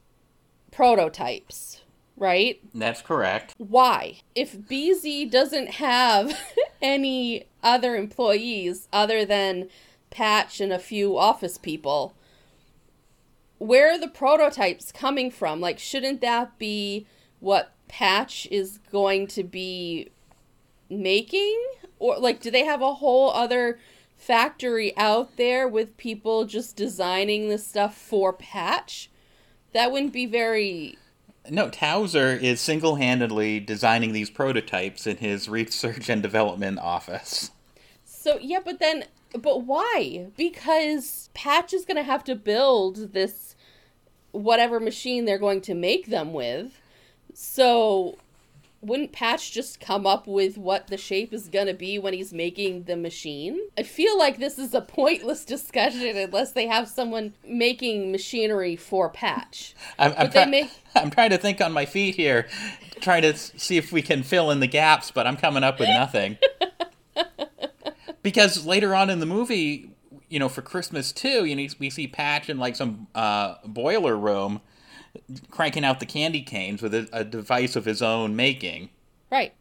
prototypes, 0.73 1.83
right? 2.17 2.61
That's 2.75 3.03
correct. 3.03 3.55
Why? 3.59 4.21
If 4.35 4.57
BZ 4.57 5.31
doesn't 5.31 5.71
have 5.73 6.39
any 6.83 7.47
other 7.63 7.97
employees 7.97 8.89
other 8.93 9.25
than 9.25 9.69
Patch 10.11 10.61
and 10.61 10.73
a 10.73 10.79
few 10.79 11.19
office 11.19 11.59
people, 11.59 12.15
where 13.59 13.93
are 13.93 13.99
the 13.99 14.09
prototypes 14.09 14.93
coming 14.93 15.31
from? 15.31 15.61
Like, 15.61 15.79
shouldn't 15.79 16.21
that 16.21 16.59
be 16.59 17.07
what 17.41 17.73
Patch 17.89 18.47
is 18.51 18.79
going 18.91 19.27
to 19.29 19.43
be 19.43 20.11
making? 20.91 21.59
Or, 21.99 22.19
like, 22.19 22.41
do 22.41 22.51
they 22.51 22.65
have 22.65 22.83
a 22.83 22.95
whole 22.95 23.31
other 23.31 23.79
factory 24.17 24.97
out 24.97 25.37
there 25.37 25.67
with 25.67 25.97
people 25.97 26.45
just 26.45 26.77
designing 26.77 27.49
this 27.49 27.67
stuff 27.67 27.97
for 27.97 28.33
Patch? 28.33 29.11
That 29.73 29.91
wouldn't 29.91 30.13
be 30.13 30.27
very. 30.27 30.99
No, 31.51 31.69
Towser 31.69 32.33
is 32.33 32.61
single 32.61 32.97
handedly 32.97 33.61
designing 33.61 34.13
these 34.13 34.31
prototypes 34.31 35.07
in 35.07 35.19
his 35.19 35.49
research 35.49 36.09
and 36.09 36.23
development 36.23 36.79
office. 36.79 37.51
So, 38.05 38.39
yeah, 38.39 38.61
but 38.65 38.79
then. 38.79 39.05
But 39.37 39.65
why? 39.65 40.29
Because 40.37 41.29
Patch 41.35 41.75
is 41.75 41.85
going 41.85 41.97
to 41.97 42.05
have 42.05 42.23
to 42.25 42.37
build 42.37 43.13
this 43.13 43.57
whatever 44.31 44.79
machine 44.79 45.25
they're 45.25 45.39
going 45.39 45.61
to 45.63 45.75
make 45.75 46.07
them 46.07 46.33
with. 46.33 46.81
So, 47.35 48.17
wouldn't 48.85 49.13
Patch 49.13 49.53
just 49.53 49.81
come 49.81 50.07
up 50.07 50.27
with 50.27 50.59
what 50.59 50.89
the 50.89 50.97
shape 50.97 51.33
is 51.33 51.49
going 51.49 51.67
to 51.67 51.75
be 51.75 51.99
when 51.99 52.13
he's 52.13 52.33
making 52.33 52.85
the 52.85 52.97
machine? 52.97 53.61
I 53.79 53.83
feel 53.83 54.19
like 54.19 54.39
this 54.39 54.59
is 54.59 54.75
a 54.75 54.81
pointless 54.81 55.45
discussion 55.45 56.17
unless 56.17 56.53
they 56.53 56.67
have 56.67 56.89
someone 56.89 57.35
making 57.47 58.13
machinery 58.13 58.77
for 58.77 59.09
Patch. 59.09 59.75
I'm, 59.99 60.15
I'm, 60.17 60.31
try- 60.31 60.47
make- 60.47 60.71
I'm 60.95 61.11
trying 61.11 61.31
to 61.31 61.39
think 61.39 61.61
on 61.61 61.73
my 61.73 61.87
feet 61.87 62.15
here, 62.15 62.47
trying 63.01 63.23
to 63.23 63.35
see 63.35 63.77
if 63.77 63.91
we 63.93 64.03
can 64.03 64.23
fill 64.23 64.51
in 64.51 64.61
the 64.61 64.67
gaps, 64.67 65.11
but 65.11 65.27
I'm 65.27 65.37
coming 65.37 65.65
up 65.65 65.81
with 65.81 65.89
nothing. 65.89 66.39
because 68.23 68.67
later 68.67 68.95
on 68.95 69.11
in 69.11 69.21
the 69.21 69.27
movie, 69.27 69.91
you 70.29 70.39
know, 70.39 70.49
for 70.49 70.63
Christmas 70.63 71.13
too, 71.13 71.45
you 71.45 71.57
know, 71.57 71.67
we 71.79 71.91
see 71.91 72.07
Patch 72.07 72.51
in 72.51 72.59
like 72.59 72.77
some 72.77 73.07
uh, 73.15 73.55
boiler 73.65 74.17
room 74.17 74.61
cranking 75.51 75.85
out 75.85 76.01
the 76.01 76.07
candy 76.07 76.43
canes 76.43 76.83
with 76.83 76.95
a, 76.95 77.09
a 77.13 77.25
device 77.25 77.77
of 77.77 77.85
his 77.85 78.03
own 78.03 78.37
making. 78.37 78.91
Right. 79.31 79.55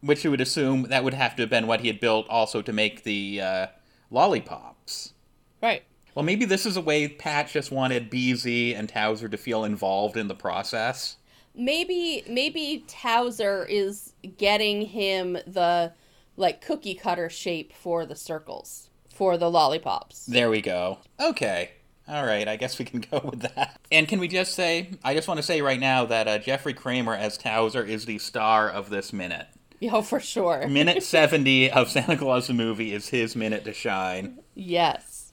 Which 0.00 0.24
you 0.24 0.30
would 0.30 0.40
assume 0.40 0.84
that 0.84 1.04
would 1.04 1.14
have 1.14 1.36
to 1.36 1.42
have 1.42 1.50
been 1.50 1.66
what 1.66 1.80
he 1.80 1.88
had 1.88 2.00
built 2.00 2.28
also 2.28 2.62
to 2.62 2.72
make 2.72 3.04
the 3.04 3.40
uh, 3.40 3.66
lollipops. 4.10 5.14
Right. 5.62 5.82
Well, 6.14 6.24
maybe 6.24 6.44
this 6.44 6.66
is 6.66 6.76
a 6.76 6.80
way 6.80 7.08
Patch 7.08 7.52
just 7.52 7.72
wanted 7.72 8.10
BZ 8.10 8.78
and 8.78 8.88
Towser 8.88 9.28
to 9.28 9.36
feel 9.36 9.64
involved 9.64 10.16
in 10.16 10.28
the 10.28 10.34
process. 10.34 11.16
Maybe 11.56 12.24
maybe 12.28 12.84
Towser 12.86 13.64
is 13.64 14.12
getting 14.38 14.82
him 14.82 15.38
the 15.46 15.92
like 16.36 16.60
cookie 16.60 16.94
cutter 16.94 17.30
shape 17.30 17.72
for 17.72 18.04
the 18.04 18.16
circles 18.16 18.90
for 19.14 19.38
the 19.38 19.50
lollipops. 19.50 20.26
There 20.26 20.50
we 20.50 20.60
go. 20.60 20.98
Okay. 21.20 21.70
All 22.06 22.24
right, 22.24 22.46
I 22.46 22.56
guess 22.56 22.78
we 22.78 22.84
can 22.84 23.00
go 23.10 23.20
with 23.24 23.40
that. 23.40 23.80
And 23.90 24.06
can 24.06 24.20
we 24.20 24.28
just 24.28 24.54
say, 24.54 24.90
I 25.02 25.14
just 25.14 25.26
want 25.28 25.38
to 25.38 25.42
say 25.42 25.62
right 25.62 25.80
now 25.80 26.04
that 26.06 26.28
uh, 26.28 26.38
Jeffrey 26.38 26.74
Kramer 26.74 27.14
as 27.14 27.38
Towser 27.38 27.82
is 27.84 28.04
the 28.04 28.18
star 28.18 28.68
of 28.68 28.90
this 28.90 29.12
minute. 29.12 29.46
Yo, 29.80 30.02
for 30.02 30.20
sure. 30.20 30.66
Minute 30.68 31.02
70 31.02 31.70
of 31.70 31.90
Santa 31.90 32.16
Claus 32.16 32.46
the 32.46 32.54
movie 32.54 32.92
is 32.92 33.08
his 33.08 33.34
minute 33.36 33.64
to 33.64 33.72
shine. 33.74 34.38
Yes. 34.54 35.32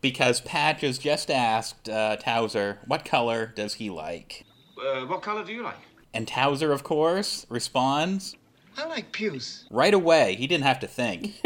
Because 0.00 0.40
Patch 0.40 0.80
has 0.80 0.98
just 0.98 1.30
asked 1.30 1.88
uh, 1.88 2.16
Towser, 2.16 2.78
what 2.86 3.04
color 3.04 3.46
does 3.54 3.74
he 3.74 3.90
like? 3.90 4.44
Uh, 4.78 5.02
what 5.06 5.22
color 5.22 5.44
do 5.44 5.52
you 5.52 5.62
like? 5.62 5.76
And 6.12 6.26
Towser, 6.26 6.72
of 6.72 6.82
course, 6.82 7.46
responds 7.48 8.36
I 8.76 8.86
like 8.86 9.12
puce. 9.12 9.64
right 9.70 9.94
away. 9.94 10.34
He 10.34 10.46
didn't 10.46 10.64
have 10.64 10.80
to 10.80 10.86
think. 10.88 11.40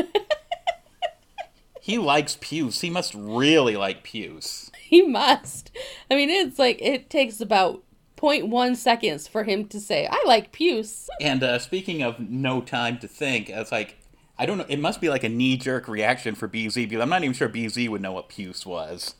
He 1.89 1.97
likes 1.97 2.37
puce. 2.39 2.83
He 2.83 2.91
must 2.91 3.15
really 3.15 3.75
like 3.77 4.03
puce. 4.03 4.71
He 4.89 5.03
must. 5.03 5.71
I 6.11 6.15
mean, 6.17 6.31
it's 6.31 6.59
like 6.59 6.81
it 6.81 7.11
takes 7.11 7.41
about 7.43 7.83
0.1 8.17 8.75
seconds 8.77 9.29
for 9.29 9.45
him 9.45 9.67
to 9.69 9.79
say, 9.81 10.07
"I 10.11 10.23
like 10.27 10.51
puce." 10.53 11.11
And 11.21 11.43
uh, 11.43 11.59
speaking 11.59 12.03
of 12.03 12.19
no 12.19 12.61
time 12.63 12.99
to 13.01 13.09
think, 13.09 13.51
it's 13.51 13.71
like 13.73 13.97
I 14.39 14.47
don't 14.47 14.57
know. 14.59 14.65
It 14.69 14.79
must 14.79 15.01
be 15.03 15.09
like 15.11 15.25
a 15.25 15.29
knee 15.29 15.57
jerk 15.59 15.89
reaction 15.89 16.35
for 16.35 16.49
BZ 16.49 16.89
because 16.89 17.03
I'm 17.03 17.11
not 17.11 17.23
even 17.23 17.35
sure 17.35 17.49
BZ 17.51 17.89
would 17.91 18.01
know 18.01 18.13
what 18.13 18.29
puce 18.31 18.65
was. 18.65 19.15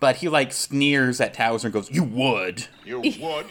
But 0.00 0.16
he 0.16 0.28
like 0.30 0.52
sneers 0.52 1.20
at 1.20 1.34
Towser 1.34 1.66
and 1.68 1.74
goes, 1.74 1.90
"You 1.90 2.04
would," 2.04 2.66
You 2.84 3.00
would. 3.20 3.46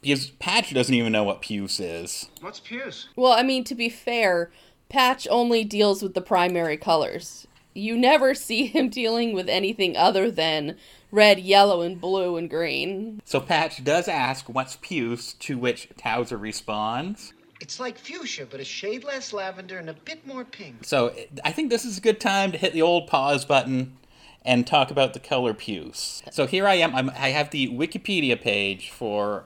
because 0.00 0.30
Patch 0.30 0.74
doesn't 0.74 0.94
even 0.94 1.12
know 1.12 1.22
what 1.24 1.42
puce 1.42 1.78
is. 1.78 2.28
What's 2.40 2.58
puce? 2.60 3.08
Well, 3.14 3.32
I 3.32 3.42
mean, 3.44 3.62
to 3.64 3.74
be 3.76 3.88
fair, 3.88 4.50
Patch 4.88 5.28
only 5.30 5.62
deals 5.64 6.02
with 6.02 6.14
the 6.14 6.20
primary 6.22 6.76
colors. 6.76 7.46
You 7.74 7.96
never 7.96 8.34
see 8.48 8.66
him 8.66 8.88
dealing 8.88 9.32
with 9.32 9.48
anything 9.48 9.96
other 9.96 10.30
than 10.30 10.76
red, 11.10 11.38
yellow, 11.38 11.82
and 11.82 12.00
blue 12.00 12.36
and 12.36 12.48
green. 12.48 13.20
So 13.24 13.40
Patch 13.40 13.82
does 13.84 14.08
ask, 14.08 14.48
"What's 14.48 14.76
puce?" 14.76 15.34
To 15.34 15.58
which 15.58 15.88
Towser 15.96 16.36
responds. 16.36 17.32
It's 17.60 17.78
like 17.78 17.96
fuchsia, 17.96 18.46
but 18.46 18.58
a 18.58 18.64
shade 18.64 19.04
less 19.04 19.32
lavender 19.32 19.78
and 19.78 19.88
a 19.88 19.94
bit 19.94 20.26
more 20.26 20.44
pink. 20.44 20.84
So 20.84 21.14
I 21.44 21.52
think 21.52 21.70
this 21.70 21.84
is 21.84 21.98
a 21.98 22.00
good 22.00 22.20
time 22.20 22.50
to 22.50 22.58
hit 22.58 22.72
the 22.72 22.82
old 22.82 23.06
pause 23.06 23.44
button 23.44 23.96
and 24.44 24.66
talk 24.66 24.90
about 24.90 25.14
the 25.14 25.20
color 25.20 25.54
puce. 25.54 26.22
So 26.32 26.46
here 26.46 26.66
I 26.66 26.74
am. 26.74 26.92
I'm, 26.92 27.10
I 27.10 27.28
have 27.28 27.50
the 27.50 27.68
Wikipedia 27.68 28.40
page 28.40 28.90
for 28.90 29.44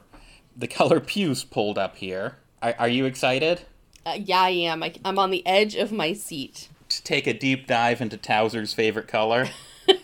the 0.56 0.66
color 0.78 0.98
puce 0.98 1.44
pulled 1.44 1.76
up 1.76 1.96
here. 1.96 2.36
Are, 2.62 2.74
are 2.78 2.88
you 2.88 3.04
excited 3.04 3.62
Uh, 4.06 4.16
yeah, 4.18 4.40
I 4.40 4.50
am. 4.50 4.82
I, 4.82 4.94
I'm 5.04 5.18
on 5.18 5.30
the 5.30 5.46
edge 5.46 5.74
of 5.74 5.92
my 5.92 6.14
seat. 6.14 6.70
Take 7.04 7.26
a 7.26 7.34
deep 7.34 7.66
dive 7.66 8.00
into 8.00 8.16
Towser's 8.16 8.72
favorite 8.72 9.08
color? 9.08 9.48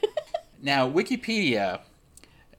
now, 0.62 0.88
Wikipedia 0.88 1.80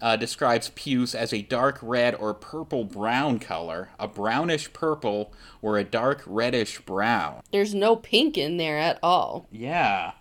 uh, 0.01 0.17
describes 0.17 0.69
puce 0.75 1.15
as 1.15 1.31
a 1.31 1.41
dark 1.41 1.79
red 1.81 2.13
or 2.15 2.33
purple 2.33 2.83
brown 2.83 3.39
color, 3.39 3.89
a 3.97 4.07
brownish 4.07 4.73
purple, 4.73 5.31
or 5.61 5.77
a 5.77 5.83
dark 5.83 6.21
reddish 6.25 6.81
brown. 6.81 7.41
There's 7.51 7.73
no 7.73 7.95
pink 7.95 8.37
in 8.37 8.57
there 8.57 8.77
at 8.77 8.99
all. 9.01 9.47
Yeah, 9.49 10.11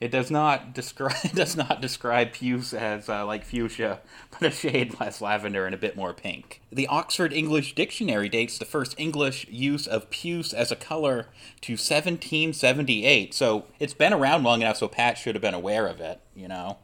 it 0.00 0.10
does 0.10 0.30
not 0.30 0.74
describe 0.74 1.32
does 1.34 1.56
not 1.56 1.80
describe 1.80 2.32
puce 2.32 2.74
as 2.74 3.08
uh, 3.08 3.24
like 3.24 3.44
fuchsia, 3.44 4.00
but 4.30 4.42
a 4.42 4.50
shade 4.50 4.98
less 5.00 5.20
lavender 5.20 5.64
and 5.64 5.74
a 5.74 5.78
bit 5.78 5.96
more 5.96 6.12
pink. 6.12 6.60
The 6.70 6.86
Oxford 6.88 7.32
English 7.32 7.74
Dictionary 7.74 8.28
dates 8.28 8.58
the 8.58 8.64
first 8.64 8.94
English 8.98 9.46
use 9.48 9.86
of 9.86 10.10
puce 10.10 10.52
as 10.52 10.70
a 10.70 10.76
color 10.76 11.28
to 11.62 11.72
1778. 11.72 13.32
So 13.32 13.66
it's 13.78 13.94
been 13.94 14.12
around 14.12 14.42
long 14.42 14.62
enough, 14.62 14.76
so 14.76 14.88
Pat 14.88 15.16
should 15.16 15.34
have 15.34 15.42
been 15.42 15.54
aware 15.54 15.86
of 15.86 16.00
it. 16.00 16.20
You 16.34 16.48
know. 16.48 16.78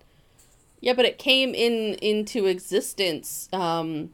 Yeah, 0.81 0.95
but 0.95 1.05
it 1.05 1.19
came 1.19 1.55
in 1.55 1.95
into 2.03 2.47
existence 2.47 3.49
um, 3.53 4.11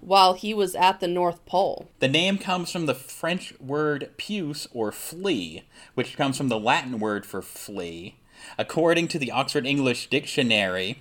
while 0.00 0.34
he 0.34 0.52
was 0.52 0.74
at 0.74 1.00
the 1.00 1.08
North 1.08 1.46
Pole. 1.46 1.88
The 2.00 2.08
name 2.08 2.36
comes 2.36 2.70
from 2.70 2.84
the 2.84 2.94
French 2.94 3.54
word 3.60 4.10
puce 4.18 4.66
or 4.72 4.92
flea, 4.92 5.62
which 5.94 6.16
comes 6.16 6.36
from 6.36 6.48
the 6.48 6.58
Latin 6.58 6.98
word 6.98 7.24
for 7.24 7.40
flea. 7.40 8.16
According 8.58 9.08
to 9.08 9.18
the 9.18 9.30
Oxford 9.30 9.66
English 9.66 10.08
Dictionary 10.10 10.98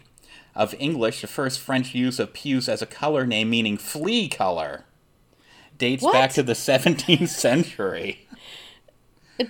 of 0.56 0.76
English, 0.80 1.22
the 1.22 1.28
first 1.28 1.60
French 1.60 1.94
use 1.96 2.20
of 2.20 2.34
puce 2.34 2.68
as 2.70 2.82
a 2.82 2.86
color 2.86 3.26
name 3.26 3.50
meaning 3.50 3.78
flea 3.78 4.28
color 4.28 4.84
dates 5.78 6.04
What? 6.04 6.14
back 6.14 6.32
to 6.34 6.44
the 6.44 6.54
17th 6.70 7.28
century. 7.30 8.28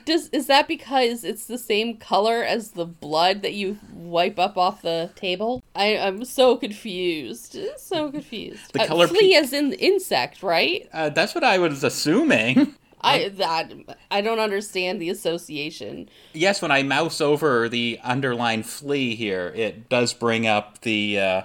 Does 0.06 0.30
is 0.30 0.48
that 0.48 0.70
because 0.70 1.26
it's 1.26 1.46
the 1.48 1.58
same 1.58 1.98
color 1.98 2.44
as 2.44 2.72
the 2.72 2.86
blood 2.86 3.42
that 3.42 3.52
you 3.54 3.78
wipe 3.94 4.40
up 4.40 4.58
off 4.58 4.82
the 4.82 5.10
table? 5.16 5.62
I, 5.76 5.98
I'm 5.98 6.24
so 6.24 6.56
confused. 6.56 7.58
So 7.78 8.10
confused. 8.10 8.72
The 8.72 8.84
Uh, 8.84 8.88
color 8.88 9.08
flea 9.08 9.32
pe- 9.34 9.36
as 9.40 9.52
in 9.52 9.74
insect, 9.74 10.44
right? 10.44 10.88
Uh, 10.94 11.10
that's 11.10 11.36
what 11.36 11.44
I 11.44 11.58
was 11.58 11.84
assuming. 11.84 12.76
I 13.02 13.30
that 13.30 13.74
I 14.10 14.22
don't 14.22 14.40
understand 14.40 15.02
the 15.02 15.10
association. 15.10 16.10
Yes, 16.34 16.62
when 16.62 16.72
I 16.72 16.84
mouse 16.84 17.20
over 17.20 17.68
the 17.68 18.00
underlined 18.04 18.66
flea 18.66 19.16
here, 19.16 19.52
it 19.56 19.90
does 19.90 20.14
bring 20.14 20.48
up 20.48 20.82
the 20.82 21.20
uh, 21.20 21.42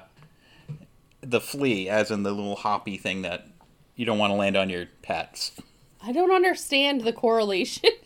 the 1.20 1.40
flea, 1.40 1.88
as 1.88 2.10
in 2.10 2.22
the 2.22 2.32
little 2.32 2.56
hoppy 2.56 2.96
thing 2.96 3.22
that 3.22 3.48
you 3.94 4.04
don't 4.04 4.18
want 4.18 4.30
to 4.30 4.36
land 4.36 4.56
on 4.56 4.70
your 4.70 4.86
pets. 5.02 5.52
I 6.02 6.12
don't 6.12 6.30
understand 6.30 7.02
the 7.02 7.12
correlation. 7.12 7.90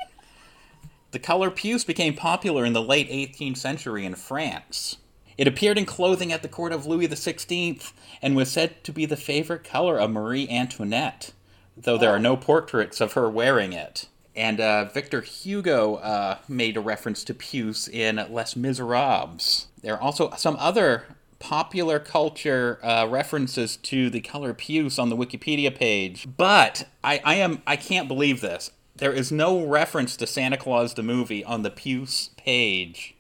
The 1.13 1.19
color 1.19 1.51
puce 1.51 1.83
became 1.83 2.15
popular 2.15 2.65
in 2.65 2.73
the 2.73 2.83
late 2.83 3.11
18th 3.11 3.57
century 3.57 4.05
in 4.05 4.15
France. 4.15 4.99
It 5.37 5.49
appeared 5.49 5.77
in 5.77 5.85
clothing 5.85 6.33
at 6.33 6.43
the 6.43 6.49
court 6.49 6.73
of 6.73 6.87
Louis 6.87 7.09
XVI 7.09 7.93
and 8.23 8.37
was 8.37 8.51
said 8.51 8.85
to 8.85 8.93
be 8.93 9.07
the 9.07 9.17
favorite 9.17 9.65
color 9.65 9.99
of 9.99 10.11
Marie 10.11 10.49
Antoinette, 10.49 11.33
though 11.77 11.99
there 11.99 12.11
are 12.11 12.19
no 12.19 12.37
portraits 12.37 13.01
of 13.01 13.15
her 13.15 13.29
wearing 13.29 13.73
it. 13.73 14.09
And 14.37 14.61
uh, 14.61 14.85
Victor 14.87 15.23
Hugo 15.23 15.97
uh, 15.97 16.39
made 16.49 16.77
a 16.77 16.81
reference 16.81 17.25
to 17.25 17.35
puce 17.35 17.89
in 17.89 18.17
Les 18.31 18.55
Miserables. 18.55 19.67
There 19.83 19.95
are 19.95 20.01
also 20.01 20.31
some 20.37 20.57
other 20.59 21.05
popular 21.41 21.99
culture 21.99 22.79
uh, 22.83 23.07
references 23.09 23.77
to 23.79 24.09
the 24.11 24.21
color 24.21 24.55
puce 24.55 24.99
on 24.99 25.09
the 25.09 25.17
Wikipedia 25.17 25.75
page, 25.75 26.29
but 26.37 26.87
I, 27.03 27.21
I 27.25 27.35
am 27.37 27.63
I 27.67 27.77
can't 27.77 28.09
believe 28.09 28.41
this. 28.41 28.71
There 28.97 29.13
is 29.13 29.33
no 29.33 29.65
reference 29.65 30.17
to 30.19 30.27
Santa 30.27 30.59
Claus 30.59 30.95
the 30.95 31.03
movie 31.03 31.43
on 31.43 31.63
the 31.63 31.71
puce 31.71 32.31
page 32.37 33.17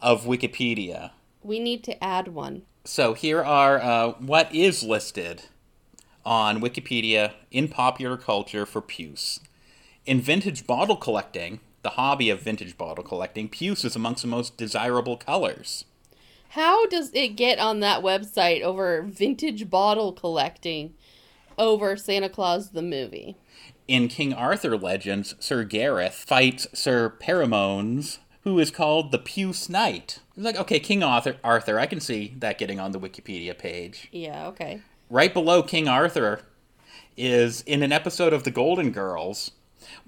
of 0.00 0.24
Wikipedia. 0.24 1.10
we 1.42 1.58
need 1.58 1.82
to 1.84 2.02
add 2.02 2.28
one. 2.28 2.62
So 2.84 3.14
here 3.14 3.42
are 3.42 3.78
uh, 3.80 4.12
what 4.20 4.54
is 4.54 4.82
listed 4.84 5.42
on 6.26 6.60
Wikipedia 6.60 7.32
in 7.50 7.68
popular 7.68 8.16
culture 8.18 8.66
for 8.66 8.82
puce. 8.82 9.40
In 10.04 10.20
vintage 10.20 10.66
bottle 10.66 10.96
collecting, 10.96 11.60
the 11.82 11.90
hobby 11.90 12.28
of 12.28 12.42
vintage 12.42 12.76
bottle 12.76 13.04
collecting, 13.04 13.48
puce 13.48 13.84
is 13.84 13.96
amongst 13.96 14.22
the 14.22 14.28
most 14.28 14.56
desirable 14.56 15.16
colors. 15.16 15.84
How 16.50 16.86
does 16.86 17.10
it 17.14 17.36
get 17.36 17.58
on 17.58 17.80
that 17.80 18.02
website 18.02 18.62
over 18.62 19.02
vintage 19.02 19.70
bottle 19.70 20.12
collecting 20.12 20.94
over 21.56 21.96
Santa 21.96 22.28
Claus 22.28 22.70
the 22.70 22.82
movie? 22.82 23.36
In 23.86 24.08
King 24.08 24.34
Arthur 24.34 24.76
legends, 24.76 25.36
Sir 25.38 25.62
Gareth 25.62 26.14
fights 26.14 26.66
Sir 26.72 27.14
Perimones, 27.20 28.18
who 28.42 28.58
is 28.58 28.70
called 28.70 29.12
the 29.12 29.18
Puce 29.18 29.68
Knight. 29.68 30.20
It's 30.36 30.44
like, 30.44 30.56
okay, 30.56 30.80
King 30.80 31.02
Arthur, 31.02 31.36
Arthur, 31.44 31.78
I 31.78 31.86
can 31.86 32.00
see 32.00 32.34
that 32.38 32.58
getting 32.58 32.80
on 32.80 32.92
the 32.92 33.00
Wikipedia 33.00 33.56
page. 33.56 34.08
Yeah, 34.10 34.46
okay. 34.48 34.82
Right 35.08 35.32
below 35.32 35.62
King 35.62 35.86
Arthur 35.86 36.40
is 37.16 37.60
in 37.62 37.82
an 37.82 37.92
episode 37.92 38.32
of 38.32 38.42
The 38.42 38.50
Golden 38.50 38.90
Girls. 38.90 39.52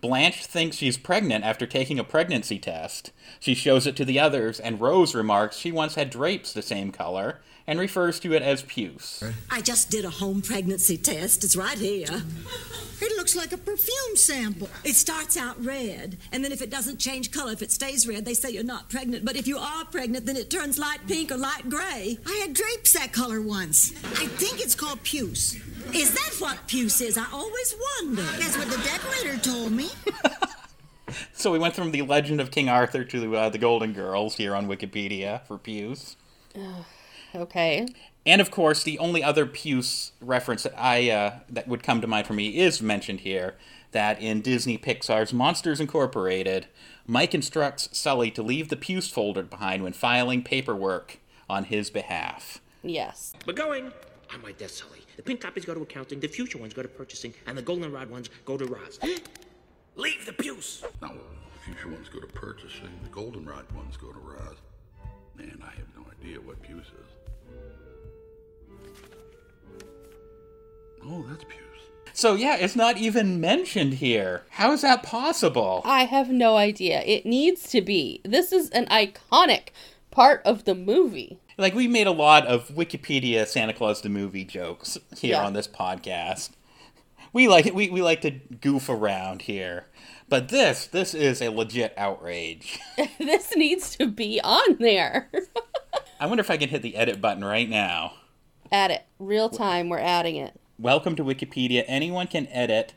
Blanche 0.00 0.44
thinks 0.44 0.76
she's 0.76 0.98
pregnant 0.98 1.44
after 1.44 1.66
taking 1.66 2.00
a 2.00 2.04
pregnancy 2.04 2.58
test. 2.58 3.12
She 3.38 3.54
shows 3.54 3.86
it 3.86 3.94
to 3.96 4.04
the 4.04 4.18
others, 4.18 4.58
and 4.58 4.80
Rose 4.80 5.14
remarks 5.14 5.56
she 5.56 5.70
once 5.70 5.94
had 5.94 6.10
drapes 6.10 6.52
the 6.52 6.62
same 6.62 6.90
color 6.90 7.40
and 7.64 7.78
refers 7.78 8.18
to 8.20 8.32
it 8.32 8.42
as 8.42 8.62
puce. 8.62 9.22
I 9.50 9.60
just 9.60 9.90
did 9.90 10.04
a 10.04 10.10
home 10.10 10.42
pregnancy 10.42 10.96
test. 10.96 11.44
It's 11.44 11.54
right 11.54 11.78
here. 11.78 12.24
It 13.00 13.17
looks 13.34 13.36
like 13.36 13.52
a 13.52 13.62
perfume 13.62 14.16
sample. 14.16 14.70
It 14.84 14.94
starts 14.94 15.36
out 15.36 15.62
red, 15.62 16.16
and 16.32 16.42
then 16.42 16.50
if 16.50 16.62
it 16.62 16.70
doesn't 16.70 16.98
change 16.98 17.30
color, 17.30 17.52
if 17.52 17.60
it 17.60 17.70
stays 17.70 18.08
red, 18.08 18.24
they 18.24 18.32
say 18.32 18.50
you're 18.50 18.64
not 18.64 18.88
pregnant. 18.88 19.22
But 19.22 19.36
if 19.36 19.46
you 19.46 19.58
are 19.58 19.84
pregnant, 19.84 20.24
then 20.24 20.36
it 20.36 20.48
turns 20.48 20.78
light 20.78 21.00
pink 21.06 21.30
or 21.30 21.36
light 21.36 21.68
gray. 21.68 22.18
I 22.26 22.34
had 22.40 22.54
drapes 22.54 22.94
that 22.94 23.12
color 23.12 23.42
once. 23.42 23.92
I 24.04 24.26
think 24.26 24.60
it's 24.60 24.74
called 24.74 25.02
puce. 25.02 25.56
Is 25.92 26.14
that 26.14 26.36
what 26.38 26.66
puce 26.68 27.02
is? 27.02 27.18
I 27.18 27.26
always 27.30 27.74
wonder. 27.98 28.22
That's 28.22 28.56
what 28.56 28.68
the 28.68 28.78
decorator 28.78 29.38
told 29.38 29.72
me. 29.72 29.90
So 31.32 31.50
we 31.50 31.58
went 31.58 31.74
from 31.74 31.90
the 31.90 32.02
legend 32.02 32.38
of 32.38 32.50
King 32.50 32.68
Arthur 32.68 33.02
to 33.02 33.34
uh, 33.34 33.48
the 33.48 33.56
Golden 33.56 33.94
Girls 33.94 34.34
here 34.34 34.54
on 34.54 34.68
Wikipedia 34.68 35.42
for 35.46 35.56
puce. 35.56 36.16
Okay. 37.34 37.86
And 38.28 38.42
of 38.42 38.50
course, 38.50 38.82
the 38.82 38.98
only 38.98 39.24
other 39.24 39.46
Puce 39.46 40.12
reference 40.20 40.64
that 40.64 40.78
I 40.78 41.08
uh, 41.08 41.38
that 41.48 41.66
would 41.66 41.82
come 41.82 42.02
to 42.02 42.06
mind 42.06 42.26
for 42.26 42.34
me 42.34 42.58
is 42.58 42.82
mentioned 42.82 43.20
here. 43.20 43.56
That 43.92 44.20
in 44.20 44.42
Disney 44.42 44.76
Pixar's 44.76 45.32
Monsters 45.32 45.80
Incorporated, 45.80 46.66
Mike 47.06 47.34
instructs 47.34 47.88
Sully 47.96 48.30
to 48.32 48.42
leave 48.42 48.68
the 48.68 48.76
Puce 48.76 49.08
folder 49.08 49.44
behind 49.44 49.82
when 49.82 49.94
filing 49.94 50.42
paperwork 50.42 51.20
on 51.48 51.64
his 51.64 51.88
behalf. 51.88 52.60
Yes. 52.82 53.32
We're 53.46 53.54
going. 53.54 53.92
On 54.34 54.42
my 54.42 54.52
desk, 54.52 54.84
Sully. 54.84 55.00
The 55.16 55.22
pink 55.22 55.40
copies 55.40 55.64
go 55.64 55.72
to 55.72 55.80
accounting, 55.80 56.20
the 56.20 56.28
future 56.28 56.58
ones 56.58 56.74
go 56.74 56.82
to 56.82 56.88
purchasing, 56.88 57.32
and 57.46 57.56
the 57.56 57.62
goldenrod 57.62 58.10
ones 58.10 58.28
go 58.44 58.58
to 58.58 58.66
Roz. 58.66 59.00
Leave 59.96 60.26
the 60.26 60.34
puce. 60.34 60.84
No, 61.00 61.08
the 61.08 61.60
future 61.64 61.88
ones 61.88 62.10
go 62.10 62.20
to 62.20 62.26
purchasing, 62.26 62.90
the 63.02 63.08
goldenrod 63.08 63.72
ones 63.72 63.96
go 63.96 64.12
to 64.12 64.18
Roz. 64.18 64.56
Man, 65.34 65.62
I 65.62 65.70
have 65.70 65.86
no 65.96 66.04
idea 66.20 66.42
what 66.42 66.60
Puce 66.60 66.88
is. 66.88 67.08
Oh, 71.08 71.24
that's 71.28 71.44
Puce. 71.44 71.62
So 72.12 72.34
yeah, 72.34 72.56
it's 72.56 72.76
not 72.76 72.98
even 72.98 73.40
mentioned 73.40 73.94
here. 73.94 74.42
How 74.50 74.72
is 74.72 74.82
that 74.82 75.02
possible? 75.02 75.82
I 75.84 76.04
have 76.04 76.28
no 76.30 76.56
idea. 76.56 77.02
It 77.02 77.24
needs 77.24 77.68
to 77.70 77.80
be. 77.80 78.20
This 78.24 78.52
is 78.52 78.70
an 78.70 78.86
iconic 78.86 79.68
part 80.10 80.42
of 80.44 80.64
the 80.64 80.74
movie. 80.74 81.38
Like 81.56 81.74
we 81.74 81.86
made 81.88 82.06
a 82.06 82.12
lot 82.12 82.46
of 82.46 82.68
Wikipedia 82.68 83.46
Santa 83.46 83.72
Claus 83.72 84.00
the 84.02 84.08
movie 84.08 84.44
jokes 84.44 84.98
here 85.16 85.34
Yeah. 85.36 85.44
on 85.46 85.52
this 85.52 85.68
podcast. 85.68 86.50
We 87.32 87.46
like. 87.46 87.72
We, 87.74 87.90
we 87.90 88.00
like 88.02 88.22
to 88.22 88.30
goof 88.30 88.88
around 88.88 89.42
here, 89.42 89.86
but 90.28 90.48
this 90.48 90.86
this 90.86 91.14
is 91.14 91.42
a 91.42 91.50
legit 91.50 91.92
outrage. 91.96 92.78
this 93.18 93.54
needs 93.54 93.94
to 93.96 94.06
be 94.06 94.40
on 94.42 94.76
there. 94.78 95.30
I 96.20 96.26
wonder 96.26 96.40
if 96.40 96.50
I 96.50 96.56
can 96.56 96.68
hit 96.70 96.82
the 96.82 96.96
edit 96.96 97.20
button 97.20 97.44
right 97.44 97.68
now. 97.68 98.14
Add 98.72 98.90
it. 98.90 99.04
Real 99.18 99.48
time, 99.50 99.88
we're 99.88 99.98
adding 99.98 100.36
it. 100.36 100.58
Welcome 100.80 101.16
to 101.16 101.24
Wikipedia. 101.24 101.82
Anyone 101.88 102.28
can 102.28 102.46
edit, 102.52 102.92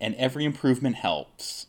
and 0.00 0.16
every 0.16 0.44
improvement 0.44 0.96
helps. 0.96 1.66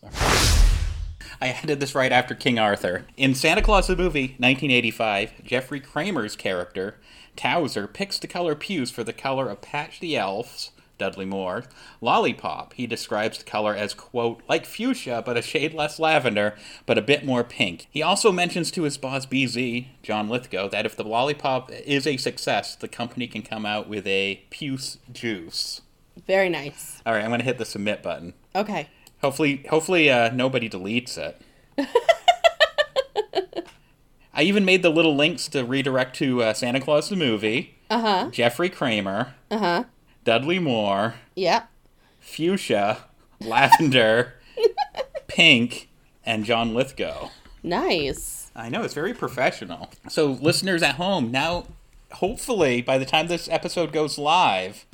I 1.39 1.49
added 1.49 1.79
this 1.79 1.93
right 1.93 2.11
after 2.11 2.33
King 2.33 2.57
Arthur. 2.57 3.05
In 3.15 3.35
Santa 3.35 3.61
Claus 3.61 3.85
the 3.85 3.95
Movie, 3.95 4.35
1985, 4.39 5.43
Jeffrey 5.43 5.79
Kramer's 5.79 6.35
character, 6.35 6.95
Towser, 7.35 7.85
picks 7.85 8.17
the 8.17 8.25
color 8.25 8.55
puce 8.55 8.89
for 8.89 9.03
the 9.03 9.13
color 9.13 9.49
of 9.49 9.61
Patch 9.61 9.99
the 9.99 10.17
Elf's, 10.17 10.71
Dudley 11.01 11.25
Moore, 11.25 11.63
lollipop. 11.99 12.73
He 12.73 12.85
describes 12.85 13.39
the 13.39 13.43
color 13.43 13.75
as, 13.75 13.95
quote, 13.95 14.43
like 14.47 14.65
fuchsia, 14.67 15.23
but 15.25 15.35
a 15.35 15.41
shade 15.41 15.73
less 15.73 15.97
lavender, 15.97 16.55
but 16.85 16.97
a 16.99 17.01
bit 17.01 17.25
more 17.25 17.43
pink. 17.43 17.87
He 17.89 18.03
also 18.03 18.31
mentions 18.31 18.69
to 18.71 18.83
his 18.83 18.97
boss 18.99 19.25
BZ, 19.25 19.87
John 20.03 20.29
Lithgow, 20.29 20.67
that 20.69 20.85
if 20.85 20.95
the 20.95 21.03
lollipop 21.03 21.71
is 21.71 22.05
a 22.05 22.17
success, 22.17 22.75
the 22.75 22.87
company 22.87 23.25
can 23.27 23.41
come 23.41 23.65
out 23.65 23.89
with 23.89 24.05
a 24.05 24.43
puce 24.51 24.99
juice. 25.11 25.81
Very 26.27 26.49
nice. 26.49 27.01
All 27.05 27.13
right, 27.13 27.23
I'm 27.23 27.29
going 27.31 27.39
to 27.39 27.45
hit 27.45 27.57
the 27.57 27.65
submit 27.65 28.03
button. 28.03 28.33
Okay. 28.55 28.87
Hopefully, 29.21 29.65
hopefully, 29.69 30.09
uh, 30.11 30.31
nobody 30.31 30.69
deletes 30.69 31.17
it. 31.17 31.41
I 34.33 34.43
even 34.43 34.63
made 34.65 34.81
the 34.81 34.89
little 34.89 35.15
links 35.15 35.47
to 35.49 35.63
redirect 35.65 36.15
to 36.17 36.41
uh, 36.43 36.53
Santa 36.53 36.79
Claus 36.79 37.09
the 37.09 37.15
movie, 37.15 37.75
Uh 37.89 37.99
huh. 38.01 38.29
Jeffrey 38.31 38.69
Kramer, 38.69 39.33
Uh 39.49 39.57
huh. 39.57 39.83
Dudley 40.23 40.59
Moore, 40.59 41.15
Yeah. 41.35 41.63
Fuchsia, 42.19 43.05
Lavender, 43.39 44.35
Pink, 45.27 45.89
and 46.25 46.45
John 46.45 46.73
Lithgow. 46.73 47.29
Nice. 47.63 48.51
I 48.55 48.69
know 48.69 48.83
it's 48.83 48.93
very 48.93 49.13
professional. 49.13 49.89
So, 50.09 50.27
listeners 50.27 50.83
at 50.83 50.95
home, 50.95 51.31
now, 51.31 51.65
hopefully, 52.13 52.81
by 52.81 52.97
the 52.97 53.05
time 53.05 53.27
this 53.27 53.47
episode 53.49 53.91
goes 53.91 54.17
live, 54.17 54.85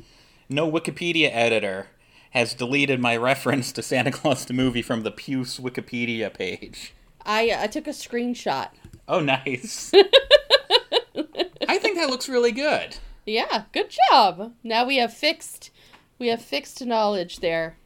no 0.48 0.70
Wikipedia 0.72 1.30
editor 1.34 1.88
has 2.32 2.54
deleted 2.54 3.00
my 3.00 3.18
reference 3.18 3.72
to 3.74 3.82
Santa 3.82 4.12
Claus 4.12 4.46
the 4.46 4.54
movie 4.54 4.82
from 4.82 5.04
the 5.04 5.12
Puce 5.12 5.60
Wikipedia 5.60 6.34
page. 6.34 6.94
I 7.26 7.50
uh, 7.50 7.63
I 7.63 7.68
took 7.68 7.88
a 7.88 7.92
screenshot. 7.92 8.70
Oh, 9.08 9.20
nice. 9.20 9.92
I 11.68 11.78
think 11.80 11.98
that 11.98 12.10
looks 12.10 12.30
really 12.30 12.52
good. 12.52 12.98
Yeah, 13.28 13.66
good 13.74 13.94
job. 14.10 14.54
Now 14.63 14.86
we 14.86 14.98
have 14.98 15.13
fixed 15.13 15.70
we 16.18 16.28
have 16.28 16.42
fixed 16.42 16.84
knowledge 16.84 17.42
there. 17.42 17.78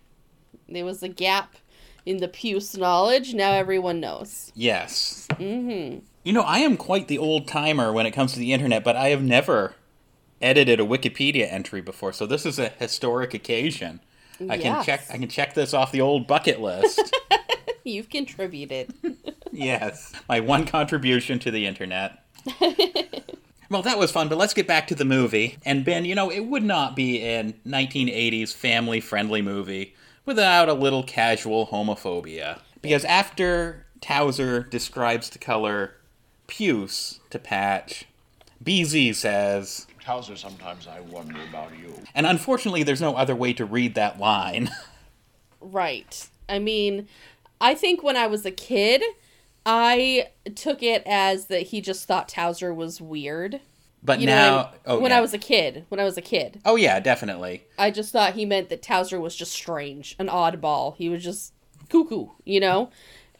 There 0.69 0.85
was 0.85 1.03
a 1.03 1.09
gap 1.09 1.55
in 2.05 2.17
the 2.17 2.27
Puce 2.27 2.77
knowledge. 2.77 3.33
Now 3.33 3.51
everyone 3.51 3.99
knows. 3.99 4.51
Yes. 4.55 5.27
Mm-hmm. 5.31 5.99
You 6.23 6.33
know, 6.33 6.43
I 6.43 6.59
am 6.59 6.77
quite 6.77 7.07
the 7.07 7.17
old 7.17 7.47
timer 7.47 7.91
when 7.91 8.05
it 8.05 8.11
comes 8.11 8.33
to 8.33 8.39
the 8.39 8.53
internet, 8.53 8.83
but 8.83 8.95
I 8.95 9.09
have 9.09 9.23
never 9.23 9.73
edited 10.41 10.79
a 10.79 10.85
Wikipedia 10.85 11.51
entry 11.51 11.81
before, 11.81 12.13
so 12.13 12.25
this 12.25 12.45
is 12.45 12.57
a 12.59 12.69
historic 12.69 13.33
occasion. 13.33 13.99
I 14.49 14.57
can 14.57 14.75
Yes. 14.75 14.85
check. 14.85 15.05
I 15.11 15.17
can 15.17 15.29
check 15.29 15.53
this 15.53 15.73
off 15.73 15.91
the 15.91 16.01
old 16.01 16.27
bucket 16.27 16.61
list. 16.61 16.99
You've 17.83 18.09
contributed. 18.09 18.93
yes, 19.51 20.13
my 20.29 20.39
one 20.39 20.65
contribution 20.65 21.39
to 21.39 21.51
the 21.51 21.65
internet. 21.65 22.23
well, 23.71 23.81
that 23.83 23.97
was 23.97 24.11
fun, 24.11 24.27
but 24.27 24.37
let's 24.37 24.53
get 24.53 24.67
back 24.67 24.85
to 24.87 24.95
the 24.95 25.05
movie. 25.05 25.57
And 25.65 25.85
Ben, 25.85 26.03
you 26.03 26.13
know, 26.13 26.29
it 26.29 26.41
would 26.41 26.63
not 26.63 26.95
be 26.95 27.23
a 27.23 27.53
1980s 27.65 28.53
family-friendly 28.53 29.41
movie 29.41 29.95
without 30.25 30.67
a 30.67 30.73
little 30.73 31.03
casual 31.03 31.67
homophobia. 31.67 32.59
Because 32.81 33.05
after 33.05 33.85
Towser 34.01 34.63
describes 34.63 35.29
the 35.29 35.39
color 35.39 35.93
puce 36.47 37.21
to 37.29 37.39
Patch, 37.39 38.05
BZ 38.63 39.15
says, 39.15 39.87
Towser, 40.03 40.35
sometimes 40.35 40.85
I 40.87 40.99
wonder 40.99 41.39
about 41.49 41.71
you. 41.77 41.93
and 42.13 42.25
unfortunately, 42.25 42.83
there's 42.83 43.01
no 43.01 43.15
other 43.15 43.35
way 43.35 43.53
to 43.53 43.65
read 43.65 43.95
that 43.95 44.19
line. 44.19 44.69
Right. 45.63 46.27
I 46.49 46.57
mean, 46.57 47.07
I 47.61 47.75
think 47.75 48.01
when 48.01 48.17
I 48.17 48.25
was 48.25 48.47
a 48.47 48.51
kid, 48.51 49.03
I 49.65 50.29
took 50.55 50.81
it 50.81 51.03
as 51.05 51.45
that 51.45 51.63
he 51.67 51.81
just 51.81 52.07
thought 52.07 52.27
Towser 52.29 52.73
was 52.73 52.99
weird. 53.01 53.61
But 54.03 54.19
You 54.19 54.25
now, 54.25 54.57
mean? 54.71 54.79
oh, 54.87 54.99
when 54.99 55.11
yeah. 55.11 55.19
I 55.19 55.21
was 55.21 55.33
a 55.33 55.37
kid, 55.37 55.85
when 55.89 55.99
I 55.99 56.03
was 56.03 56.17
a 56.17 56.21
kid, 56.21 56.59
oh 56.65 56.75
yeah, 56.75 56.99
definitely. 56.99 57.65
I 57.77 57.91
just 57.91 58.11
thought 58.11 58.33
he 58.33 58.45
meant 58.45 58.69
that 58.69 58.81
Towser 58.81 59.19
was 59.19 59.35
just 59.35 59.51
strange, 59.51 60.15
an 60.17 60.27
oddball. 60.27 60.95
He 60.95 61.07
was 61.07 61.23
just 61.23 61.53
cuckoo, 61.89 62.27
you 62.43 62.59
know? 62.59 62.89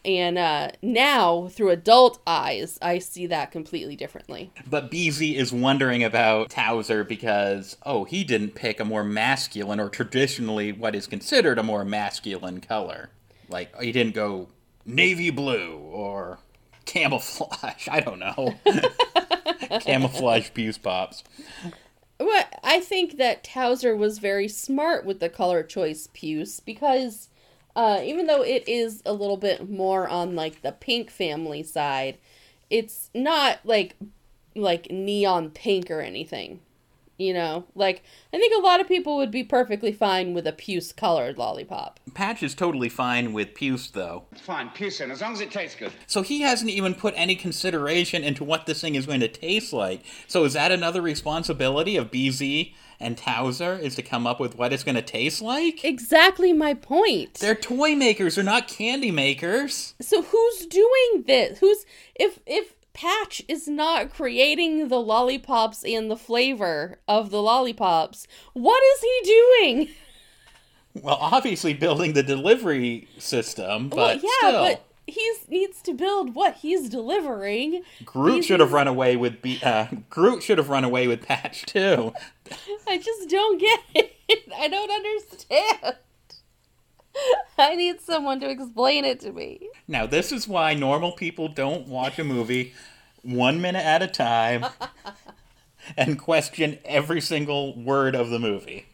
And 0.04 0.38
uh, 0.38 0.72
now, 0.82 1.48
through 1.50 1.70
adult 1.70 2.20
eyes, 2.26 2.80
I 2.82 2.98
see 2.98 3.28
that 3.28 3.52
completely 3.52 3.96
differently. 3.96 4.52
But 4.68 4.90
BZ 4.90 5.36
is 5.36 5.54
wondering 5.54 6.04
about 6.04 6.50
Towser 6.50 7.04
because, 7.04 7.78
oh, 7.86 8.04
he 8.04 8.24
didn't 8.24 8.56
pick 8.56 8.80
a 8.80 8.86
more 8.86 9.04
masculine 9.04 9.80
or 9.80 9.90
traditionally 9.90 10.72
what 10.72 10.96
is 10.96 11.06
considered 11.06 11.60
a 11.60 11.64
more 11.64 11.86
masculine 11.86 12.62
color. 12.62 13.12
Like, 13.48 13.80
he 13.80 13.92
didn't 13.92 14.16
go 14.16 14.48
navy 14.86 15.30
blue 15.30 15.78
or 15.78 16.40
camouflage. 16.86 17.88
I 17.92 18.00
don't 18.00 18.20
know. 18.20 18.56
camouflage 19.80 20.50
Puce 20.54 20.78
Pops. 20.78 21.24
Well, 22.20 22.46
I 22.64 22.80
think 22.80 23.18
that 23.18 23.44
Towser 23.44 23.96
was 23.96 24.20
very 24.20 24.48
smart 24.48 25.06
with 25.06 25.20
the 25.20 25.30
color 25.30 25.64
choice 25.64 26.08
Puce 26.14 26.60
because 26.60 27.30
uh, 27.76 28.02
even 28.04 28.28
though 28.28 28.44
it 28.44 28.68
is 28.68 29.02
a 29.06 29.14
little 29.14 29.38
bit 29.38 29.70
more 29.70 30.08
on 30.08 30.36
like 30.36 30.62
the 30.62 30.72
pink 30.72 31.10
family 31.10 31.64
side, 31.64 32.18
it's 32.70 33.10
not 33.14 33.60
like 33.64 33.96
like 34.56 34.92
neon 34.92 35.50
pink 35.50 35.90
or 35.90 36.02
anything. 36.02 36.60
You 37.22 37.36
know, 37.36 37.66
like 37.76 38.04
I 38.34 38.38
think 38.38 38.54
a 38.58 38.66
lot 38.66 38.80
of 38.80 38.88
people 38.88 39.16
would 39.18 39.30
be 39.30 39.44
perfectly 39.44 39.92
fine 39.92 40.34
with 40.34 40.48
a 40.48 40.52
puce 40.52 40.92
colored 40.92 41.38
lollipop. 41.38 42.00
Patch 42.16 42.42
is 42.42 42.56
totally 42.56 42.90
fine 42.90 43.32
with 43.32 43.54
Puce, 43.54 43.92
though. 43.92 44.24
Fine, 44.36 44.70
puce 44.70 45.02
in, 45.02 45.12
as 45.12 45.22
long 45.22 45.34
as 45.34 45.42
it 45.42 45.52
tastes 45.52 45.78
good. 45.78 45.92
So 46.08 46.24
he 46.24 46.42
hasn't 46.42 46.72
even 46.72 46.96
put 46.96 47.14
any 47.16 47.36
consideration 47.36 48.24
into 48.24 48.44
what 48.44 48.66
this 48.66 48.82
thing 48.82 48.96
is 48.96 49.06
going 49.06 49.20
to 49.20 49.28
taste 49.28 49.72
like. 49.72 50.02
So 50.28 50.44
is 50.46 50.54
that 50.54 50.72
another 50.72 51.02
responsibility 51.02 51.96
of 51.96 52.10
BZ 52.10 52.74
and 53.00 53.18
Towser 53.18 53.78
is 53.78 53.96
to 53.96 54.02
come 54.02 54.26
up 54.26 54.40
with 54.40 54.58
what 54.58 54.74
it's 54.74 54.84
going 54.84 54.96
to 54.96 55.02
taste 55.02 55.42
like? 55.42 55.84
Exactly 55.84 56.54
my 56.54 56.74
point. 56.74 57.36
They're 57.36 57.56
toy 57.56 57.96
makers, 57.96 58.36
they're 58.36 58.44
not 58.44 58.68
candy 58.68 59.12
makers. 59.12 59.94
So 60.02 60.24
who's 60.24 60.66
doing 60.66 61.24
this? 61.28 61.60
Who's 61.60 61.86
if 62.16 62.40
if 62.46 62.74
Patch 62.94 63.42
is 63.48 63.68
not 63.68 64.12
creating 64.14 64.90
the 64.90 65.00
lollipops 65.00 65.84
and 65.86 66.12
the 66.12 66.18
flavor 66.18 67.00
of 67.08 67.30
the 67.32 67.42
lollipops, 67.42 68.28
what 68.54 68.82
is 68.96 69.02
he 69.02 69.22
doing? 69.24 69.90
Well, 70.94 71.18
obviously 71.22 71.74
building 71.74 72.14
the 72.14 72.24
delivery 72.24 73.08
system, 73.18 73.88
but 73.88 73.96
well, 73.98 74.16
yeah, 74.16 74.50
still. 74.50 74.64
but 74.66 74.86
he 75.08 75.34
needs 75.48 75.82
to 75.84 75.94
build 75.94 76.36
what 76.36 76.56
he's 76.56 76.90
delivering. 76.90 77.84
Groot 78.04 78.34
He's- 78.34 78.46
should 78.46 78.60
have 78.60 78.74
run 78.74 78.88
away 78.88 79.16
with 79.16 79.42
B- 79.42 79.62
uh, 79.64 79.88
Groot 80.10 80.44
should 80.44 80.58
have 80.58 80.70
run 80.70 80.84
away 80.84 81.08
with 81.08 81.22
Patch 81.26 81.66
too. 81.66 82.14
I 82.88 82.98
just 82.98 83.30
don't 83.30 83.58
get 83.58 83.80
it. 83.96 84.14
I 84.54 84.68
don't 84.68 84.92
understand. 84.92 85.96
I 87.58 87.76
need 87.76 88.02
someone 88.02 88.40
to 88.40 88.50
explain 88.50 89.06
it 89.06 89.20
to 89.22 89.32
me. 89.32 89.70
Now, 89.88 90.06
this 90.06 90.32
is 90.32 90.48
why 90.48 90.74
normal 90.74 91.12
people 91.12 91.48
don't 91.48 91.88
watch 91.88 92.18
a 92.20 92.24
movie 92.24 92.74
one 93.24 93.62
minute 93.62 93.86
at 93.86 94.02
a 94.02 94.08
time 94.08 94.66
and 95.98 96.18
question 96.18 96.80
every 96.86 97.22
single 97.22 97.80
word 97.82 98.16
of 98.16 98.30
the 98.30 98.40
movie. 98.40 98.88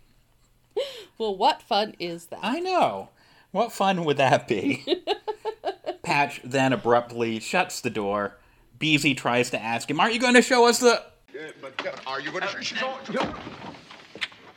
Well, 1.18 1.36
what 1.36 1.62
fun 1.62 1.96
is 2.00 2.28
that? 2.28 2.40
I 2.44 2.60
know. 2.60 3.10
What 3.52 3.72
fun 3.72 4.06
would 4.06 4.18
that 4.18 4.48
be? 4.48 4.86
Patch 6.04 6.42
then 6.44 6.74
abruptly 6.74 7.40
shuts 7.40 7.82
the 7.82 7.90
door. 7.90 8.38
BZ 8.80 9.18
tries 9.18 9.50
to 9.52 9.62
ask 9.62 9.90
him, 9.90 10.00
Aren't 10.00 10.14
you 10.14 10.20
going 10.20 10.36
to 10.36 10.42
show 10.42 10.68
us 10.68 10.80
the. 10.80 11.02
but 11.62 11.86
uh, 11.86 11.92
are 12.06 12.22
you 12.22 12.32
going 12.32 12.44
to 12.44 12.64
show? 12.64 12.94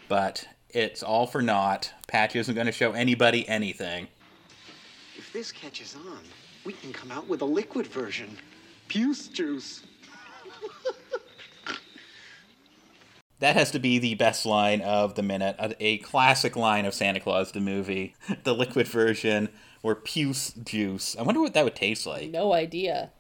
But 0.09 0.47
it's 0.75 1.03
all 1.03 1.27
for 1.27 1.43
naught. 1.43 1.93
Patch 2.07 2.37
isn't 2.37 2.55
going 2.55 2.67
to 2.67 2.73
show 2.73 2.93
anybody 2.93 3.49
anything. 3.49 4.09
If 5.17 5.33
this 5.33 5.53
catches 5.53 5.97
on, 5.97 6.21
we 6.65 6.73
can 6.73 6.93
come 6.93 7.11
out 7.11 7.29
with 7.29 7.43
a 7.43 7.47
liquid 7.47 7.87
version. 7.87 8.37
Puce 8.89 9.29
juice. 9.29 9.83
That 13.41 13.57
has 13.57 13.71
to 13.71 13.79
be 13.79 13.99
the 13.99 14.15
best 14.17 14.45
line 14.45 14.83
of 14.83 15.15
the 15.15 15.23
minute. 15.23 15.57
A, 15.59 15.75
a 15.83 15.99
classic 15.99 16.57
line 16.57 16.85
of 16.85 16.93
Santa 16.93 17.21
Claus 17.21 17.53
the 17.53 17.61
movie. 17.61 18.15
The 18.45 18.55
liquid 18.55 18.87
version, 18.87 19.49
or 19.83 19.95
puce 19.95 20.53
juice. 20.53 21.17
I 21.19 21.23
wonder 21.23 21.41
what 21.41 21.55
that 21.55 21.65
would 21.65 21.75
taste 21.75 22.07
like. 22.07 22.31
No 22.31 22.53
idea. 22.53 23.11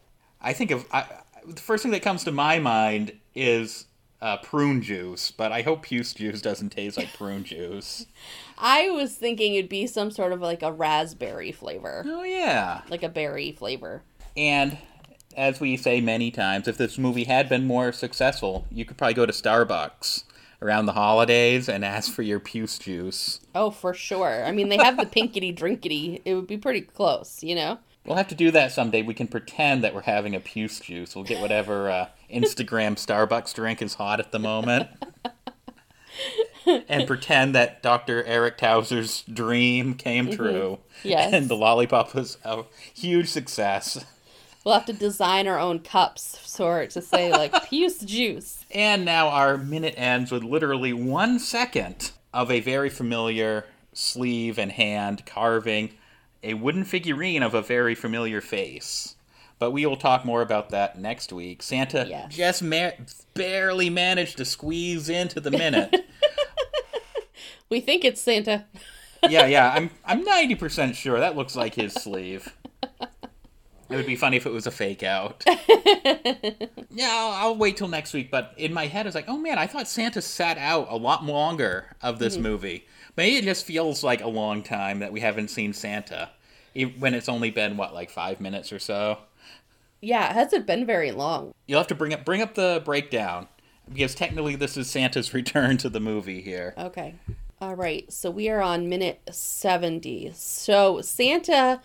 I 0.40 0.52
think 0.52 0.70
of. 0.70 0.86
I, 0.92 1.06
the 1.46 1.60
first 1.60 1.82
thing 1.82 1.92
that 1.92 2.02
comes 2.02 2.24
to 2.24 2.32
my 2.32 2.58
mind 2.58 3.12
is 3.34 3.86
uh, 4.22 4.36
prune 4.38 4.82
juice, 4.82 5.30
but 5.30 5.50
I 5.52 5.62
hope 5.62 5.82
puce 5.82 6.12
juice 6.12 6.42
doesn't 6.42 6.70
taste 6.70 6.96
like 6.96 7.12
prune 7.14 7.44
juice. 7.44 8.06
I 8.58 8.90
was 8.90 9.14
thinking 9.14 9.54
it'd 9.54 9.68
be 9.70 9.86
some 9.86 10.10
sort 10.10 10.32
of 10.32 10.40
like 10.40 10.62
a 10.62 10.72
raspberry 10.72 11.52
flavor, 11.52 12.04
Oh, 12.06 12.22
yeah. 12.22 12.82
like 12.90 13.02
a 13.02 13.08
berry 13.08 13.52
flavor. 13.52 14.02
And 14.36 14.78
as 15.36 15.60
we 15.60 15.76
say 15.76 16.00
many 16.00 16.30
times, 16.30 16.68
if 16.68 16.76
this 16.76 16.98
movie 16.98 17.24
had 17.24 17.48
been 17.48 17.66
more 17.66 17.92
successful, 17.92 18.66
you 18.70 18.84
could 18.84 18.96
probably 18.96 19.14
go 19.14 19.24
to 19.26 19.32
Starbucks 19.32 20.24
around 20.62 20.84
the 20.84 20.92
holidays 20.92 21.68
and 21.70 21.84
ask 21.84 22.12
for 22.12 22.20
your 22.22 22.38
puce 22.40 22.78
juice. 22.78 23.40
Oh, 23.54 23.70
for 23.70 23.94
sure. 23.94 24.44
I 24.44 24.52
mean, 24.52 24.68
they 24.68 24.76
have 24.76 24.98
the 24.98 25.06
pinkety 25.06 25.52
drinkety. 25.52 26.20
It 26.26 26.34
would 26.34 26.46
be 26.46 26.58
pretty 26.58 26.82
close, 26.82 27.42
you 27.42 27.54
know? 27.54 27.78
We'll 28.04 28.16
have 28.16 28.28
to 28.28 28.34
do 28.34 28.50
that 28.50 28.72
someday. 28.72 29.00
We 29.02 29.14
can 29.14 29.26
pretend 29.26 29.82
that 29.84 29.94
we're 29.94 30.02
having 30.02 30.34
a 30.34 30.40
puce 30.40 30.80
juice. 30.80 31.14
We'll 31.14 31.24
get 31.24 31.40
whatever 31.40 31.90
uh, 31.90 32.08
Instagram 32.32 32.94
Starbucks 32.94 33.54
drink 33.54 33.82
is 33.82 33.94
hot 33.94 34.20
at 34.20 34.32
the 34.32 34.38
moment. 34.38 34.88
and 36.88 37.06
pretend 37.06 37.54
that 37.54 37.82
Dr. 37.82 38.24
Eric 38.24 38.58
Towser's 38.58 39.22
dream 39.22 39.94
came 39.94 40.26
mm-hmm. 40.26 40.36
true. 40.36 40.78
Yes. 41.02 41.32
And 41.32 41.48
the 41.48 41.56
lollipop 41.56 42.14
was 42.14 42.38
a 42.44 42.64
huge 42.94 43.28
success. 43.28 44.04
We'll 44.64 44.74
have 44.74 44.86
to 44.86 44.92
design 44.92 45.48
our 45.48 45.58
own 45.58 45.78
cups 45.78 46.36
for 46.36 46.82
it 46.82 46.90
to 46.90 47.00
say, 47.00 47.32
like, 47.32 47.64
puce 47.68 47.98
juice. 48.00 48.64
And 48.70 49.04
now 49.04 49.28
our 49.28 49.56
minute 49.56 49.94
ends 49.96 50.30
with 50.30 50.44
literally 50.44 50.92
one 50.92 51.38
second 51.38 52.12
of 52.34 52.50
a 52.50 52.60
very 52.60 52.90
familiar 52.90 53.64
sleeve 53.92 54.58
and 54.58 54.72
hand 54.72 55.24
carving 55.24 55.90
a 56.42 56.54
wooden 56.54 56.84
figurine 56.84 57.42
of 57.42 57.54
a 57.54 57.62
very 57.62 57.94
familiar 57.94 58.40
face. 58.40 59.16
But 59.60 59.70
we 59.70 59.86
will 59.86 59.96
talk 59.96 60.24
more 60.24 60.42
about 60.42 60.70
that 60.70 60.98
next 60.98 61.32
week. 61.32 61.62
Santa 61.62 62.06
Yes. 62.08 62.34
just 62.34 62.62
ma- 62.62 62.90
barely 63.34 63.90
managed 63.90 64.38
to 64.38 64.44
squeeze 64.44 65.08
into 65.08 65.38
the 65.38 65.52
minute. 65.52 65.94
We 67.70 67.80
think 67.80 68.04
it's 68.04 68.20
Santa. 68.20 68.66
yeah, 69.28 69.46
yeah, 69.46 69.72
I'm 69.72 69.90
I'm 70.04 70.26
90% 70.26 70.94
sure 70.94 71.20
that 71.20 71.36
looks 71.36 71.54
like 71.54 71.74
his 71.74 71.94
sleeve. 71.94 72.52
It 73.88 73.96
would 73.96 74.06
be 74.06 74.16
funny 74.16 74.36
if 74.36 74.46
it 74.46 74.52
was 74.52 74.66
a 74.66 74.70
fake 74.70 75.02
out. 75.02 75.42
yeah, 76.90 77.08
I'll, 77.10 77.32
I'll 77.32 77.56
wait 77.56 77.76
till 77.76 77.88
next 77.88 78.12
week. 78.12 78.30
But 78.30 78.54
in 78.56 78.72
my 78.72 78.86
head, 78.86 79.06
it's 79.06 79.16
like, 79.16 79.28
oh 79.28 79.36
man, 79.36 79.58
I 79.58 79.66
thought 79.66 79.88
Santa 79.88 80.22
sat 80.22 80.58
out 80.58 80.86
a 80.90 80.96
lot 80.96 81.24
longer 81.24 81.96
of 82.00 82.18
this 82.20 82.34
mm-hmm. 82.34 82.44
movie. 82.44 82.86
Maybe 83.16 83.36
it 83.36 83.44
just 83.44 83.66
feels 83.66 84.04
like 84.04 84.20
a 84.20 84.28
long 84.28 84.62
time 84.62 85.00
that 85.00 85.12
we 85.12 85.20
haven't 85.20 85.48
seen 85.48 85.72
Santa, 85.72 86.30
when 86.98 87.14
it's 87.14 87.28
only 87.28 87.50
been 87.50 87.76
what, 87.76 87.92
like 87.92 88.10
five 88.10 88.40
minutes 88.40 88.72
or 88.72 88.78
so. 88.78 89.18
Yeah, 90.00 90.30
it 90.30 90.34
hasn't 90.34 90.66
been 90.66 90.86
very 90.86 91.12
long. 91.12 91.52
You'll 91.66 91.80
have 91.80 91.86
to 91.88 91.94
bring 91.94 92.12
up 92.14 92.24
bring 92.24 92.40
up 92.42 92.54
the 92.54 92.80
breakdown 92.84 93.48
because 93.92 94.14
technically 94.14 94.56
this 94.56 94.76
is 94.76 94.88
Santa's 94.90 95.34
return 95.34 95.76
to 95.78 95.88
the 95.88 96.00
movie 96.00 96.40
here. 96.40 96.74
Okay. 96.78 97.14
All 97.60 97.74
right. 97.76 98.10
So 98.12 98.30
we 98.30 98.48
are 98.48 98.62
on 98.62 98.88
minute 98.88 99.20
70. 99.30 100.32
So 100.34 101.00
Santa 101.02 101.80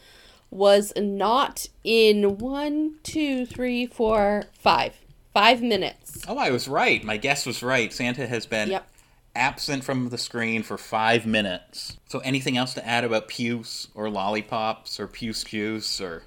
was 0.49 0.93
not 0.95 1.67
in 1.83 2.37
one, 2.37 2.95
two, 3.03 3.45
three, 3.45 3.85
four, 3.85 4.43
five. 4.53 4.95
Five 5.33 5.61
minutes. 5.61 6.23
Oh, 6.29 6.37
I 6.37 6.49
was 6.51 6.69
right. 6.69 7.03
My 7.03 7.17
guess 7.17 7.45
was 7.45 7.61
right. 7.61 7.91
Santa 7.91 8.25
has 8.25 8.45
been 8.45 8.69
Yep. 8.69 8.87
absent 9.35 9.83
from 9.83 10.07
the 10.07 10.17
screen 10.17 10.63
for 10.63 10.77
five 10.77 11.25
minutes. 11.25 11.97
So, 12.07 12.19
anything 12.19 12.55
else 12.55 12.73
to 12.75 12.87
add 12.87 13.03
about 13.03 13.27
Puce 13.27 13.89
or 13.93 14.09
lollipops 14.09 14.97
or 14.97 15.07
Puce 15.07 15.43
juice 15.43 15.99
or 15.99 16.23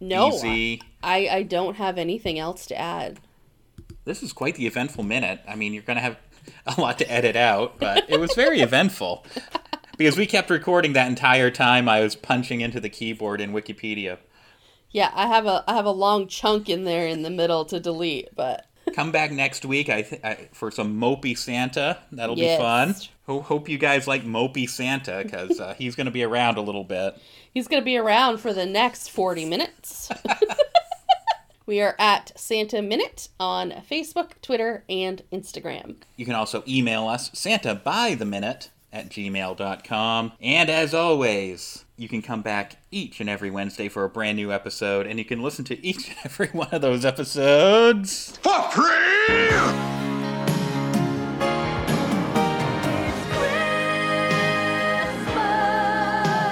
No. 0.00 0.30
BZ? 0.30 0.82
I, 1.02 1.28
I 1.28 1.42
don't 1.42 1.76
have 1.76 1.98
anything 1.98 2.38
else 2.38 2.66
to 2.66 2.78
add. 2.78 3.20
This 4.04 4.22
is 4.22 4.32
quite 4.32 4.54
the 4.54 4.66
eventful 4.66 5.04
minute. 5.04 5.40
I 5.46 5.54
mean, 5.54 5.74
you're 5.74 5.82
going 5.82 5.96
to 5.96 6.02
have 6.02 6.16
a 6.66 6.80
lot 6.80 6.98
to 6.98 7.10
edit 7.10 7.36
out, 7.36 7.78
but 7.78 8.08
it 8.08 8.18
was 8.18 8.32
very 8.34 8.60
eventful 8.62 9.26
because 9.96 10.16
we 10.16 10.26
kept 10.26 10.50
recording 10.50 10.94
that 10.94 11.08
entire 11.08 11.50
time 11.50 11.88
I 11.88 12.00
was 12.00 12.14
punching 12.14 12.60
into 12.60 12.80
the 12.80 12.88
keyboard 12.88 13.40
in 13.40 13.52
Wikipedia. 13.52 14.18
Yeah, 14.90 15.10
I 15.14 15.26
have 15.26 15.44
a 15.44 15.64
I 15.68 15.74
have 15.74 15.84
a 15.84 15.90
long 15.90 16.28
chunk 16.28 16.70
in 16.70 16.84
there 16.84 17.06
in 17.06 17.22
the 17.22 17.30
middle 17.30 17.66
to 17.66 17.78
delete, 17.78 18.34
but 18.34 18.64
Come 18.94 19.12
back 19.12 19.30
next 19.30 19.64
week 19.64 19.88
I 19.88 20.02
th- 20.02 20.22
I, 20.24 20.48
for 20.52 20.70
some 20.70 21.00
Mopey 21.00 21.36
Santa. 21.36 21.98
That'll 22.12 22.36
Yes. 22.38 22.58
be 22.58 22.62
fun. 22.62 22.94
Ho- 23.26 23.42
hope 23.42 23.68
you 23.68 23.78
guys 23.78 24.06
like 24.06 24.24
Mopey 24.24 24.68
Santa 24.68 25.20
because 25.22 25.60
uh, 25.60 25.74
he's 25.78 25.94
going 25.94 26.06
to 26.06 26.10
be 26.10 26.22
around 26.22 26.56
a 26.56 26.62
little 26.62 26.84
bit. 26.84 27.16
he's 27.52 27.68
going 27.68 27.80
to 27.80 27.84
be 27.84 27.96
around 27.96 28.38
for 28.38 28.52
the 28.52 28.64
next 28.66 29.10
40 29.10 29.44
minutes. 29.44 30.08
we 31.66 31.80
are 31.80 31.94
at 31.98 32.32
Santa 32.38 32.80
Minute 32.80 33.28
on 33.38 33.70
Facebook, 33.88 34.30
Twitter, 34.42 34.84
and 34.88 35.22
Instagram. 35.32 35.96
You 36.16 36.24
can 36.24 36.34
also 36.34 36.62
email 36.66 37.06
us, 37.06 37.30
Santa 37.34 37.74
by 37.74 38.14
the 38.14 38.24
minute 38.24 38.70
at 38.92 39.08
gmail.com. 39.10 40.32
And 40.40 40.70
as 40.70 40.94
always, 40.94 41.84
you 41.96 42.08
can 42.08 42.22
come 42.22 42.42
back 42.42 42.76
each 42.90 43.20
and 43.20 43.28
every 43.28 43.50
Wednesday 43.50 43.88
for 43.88 44.04
a 44.04 44.08
brand 44.08 44.36
new 44.36 44.52
episode, 44.52 45.06
and 45.06 45.18
you 45.18 45.24
can 45.24 45.42
listen 45.42 45.64
to 45.66 45.86
each 45.86 46.08
and 46.08 46.16
every 46.24 46.48
one 46.48 46.68
of 46.72 46.80
those 46.82 47.04
episodes. 47.04 48.36
For 48.42 48.62
free! 48.70 49.48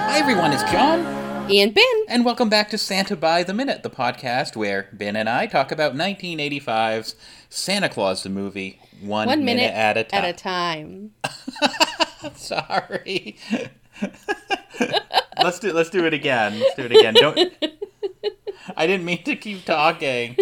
Hi 0.09 0.19
everyone, 0.19 0.51
it's 0.51 0.63
John, 0.71 1.01
And 1.49 1.73
Ben, 1.73 1.83
and 2.09 2.25
welcome 2.25 2.49
back 2.49 2.69
to 2.71 2.77
Santa 2.77 3.15
by 3.15 3.43
the 3.43 3.53
Minute, 3.53 3.83
the 3.83 3.89
podcast 3.89 4.55
where 4.55 4.89
Ben 4.91 5.15
and 5.15 5.29
I 5.29 5.45
talk 5.45 5.71
about 5.71 5.93
1985's 5.95 7.15
Santa 7.49 7.87
Claus 7.87 8.23
the 8.23 8.29
movie 8.29 8.81
one, 9.01 9.27
One 9.27 9.45
minute, 9.45 9.61
minute 9.61 9.75
at 9.75 9.97
a 9.97 10.03
time. 10.03 10.23
At 10.23 10.29
a 10.29 10.33
time. 10.33 11.11
I'm 12.23 12.35
sorry. 12.35 13.37
let's 15.43 15.59
do 15.59 15.73
let's 15.73 15.89
do 15.89 16.05
it 16.05 16.13
again. 16.13 16.59
Let's 16.59 16.75
do 16.75 16.83
it 16.83 16.91
again. 16.91 17.13
Don't. 17.13 17.39
I 18.77 18.85
didn't 18.85 19.05
mean 19.05 19.23
to 19.23 19.35
keep 19.35 19.65
talking. 19.65 20.37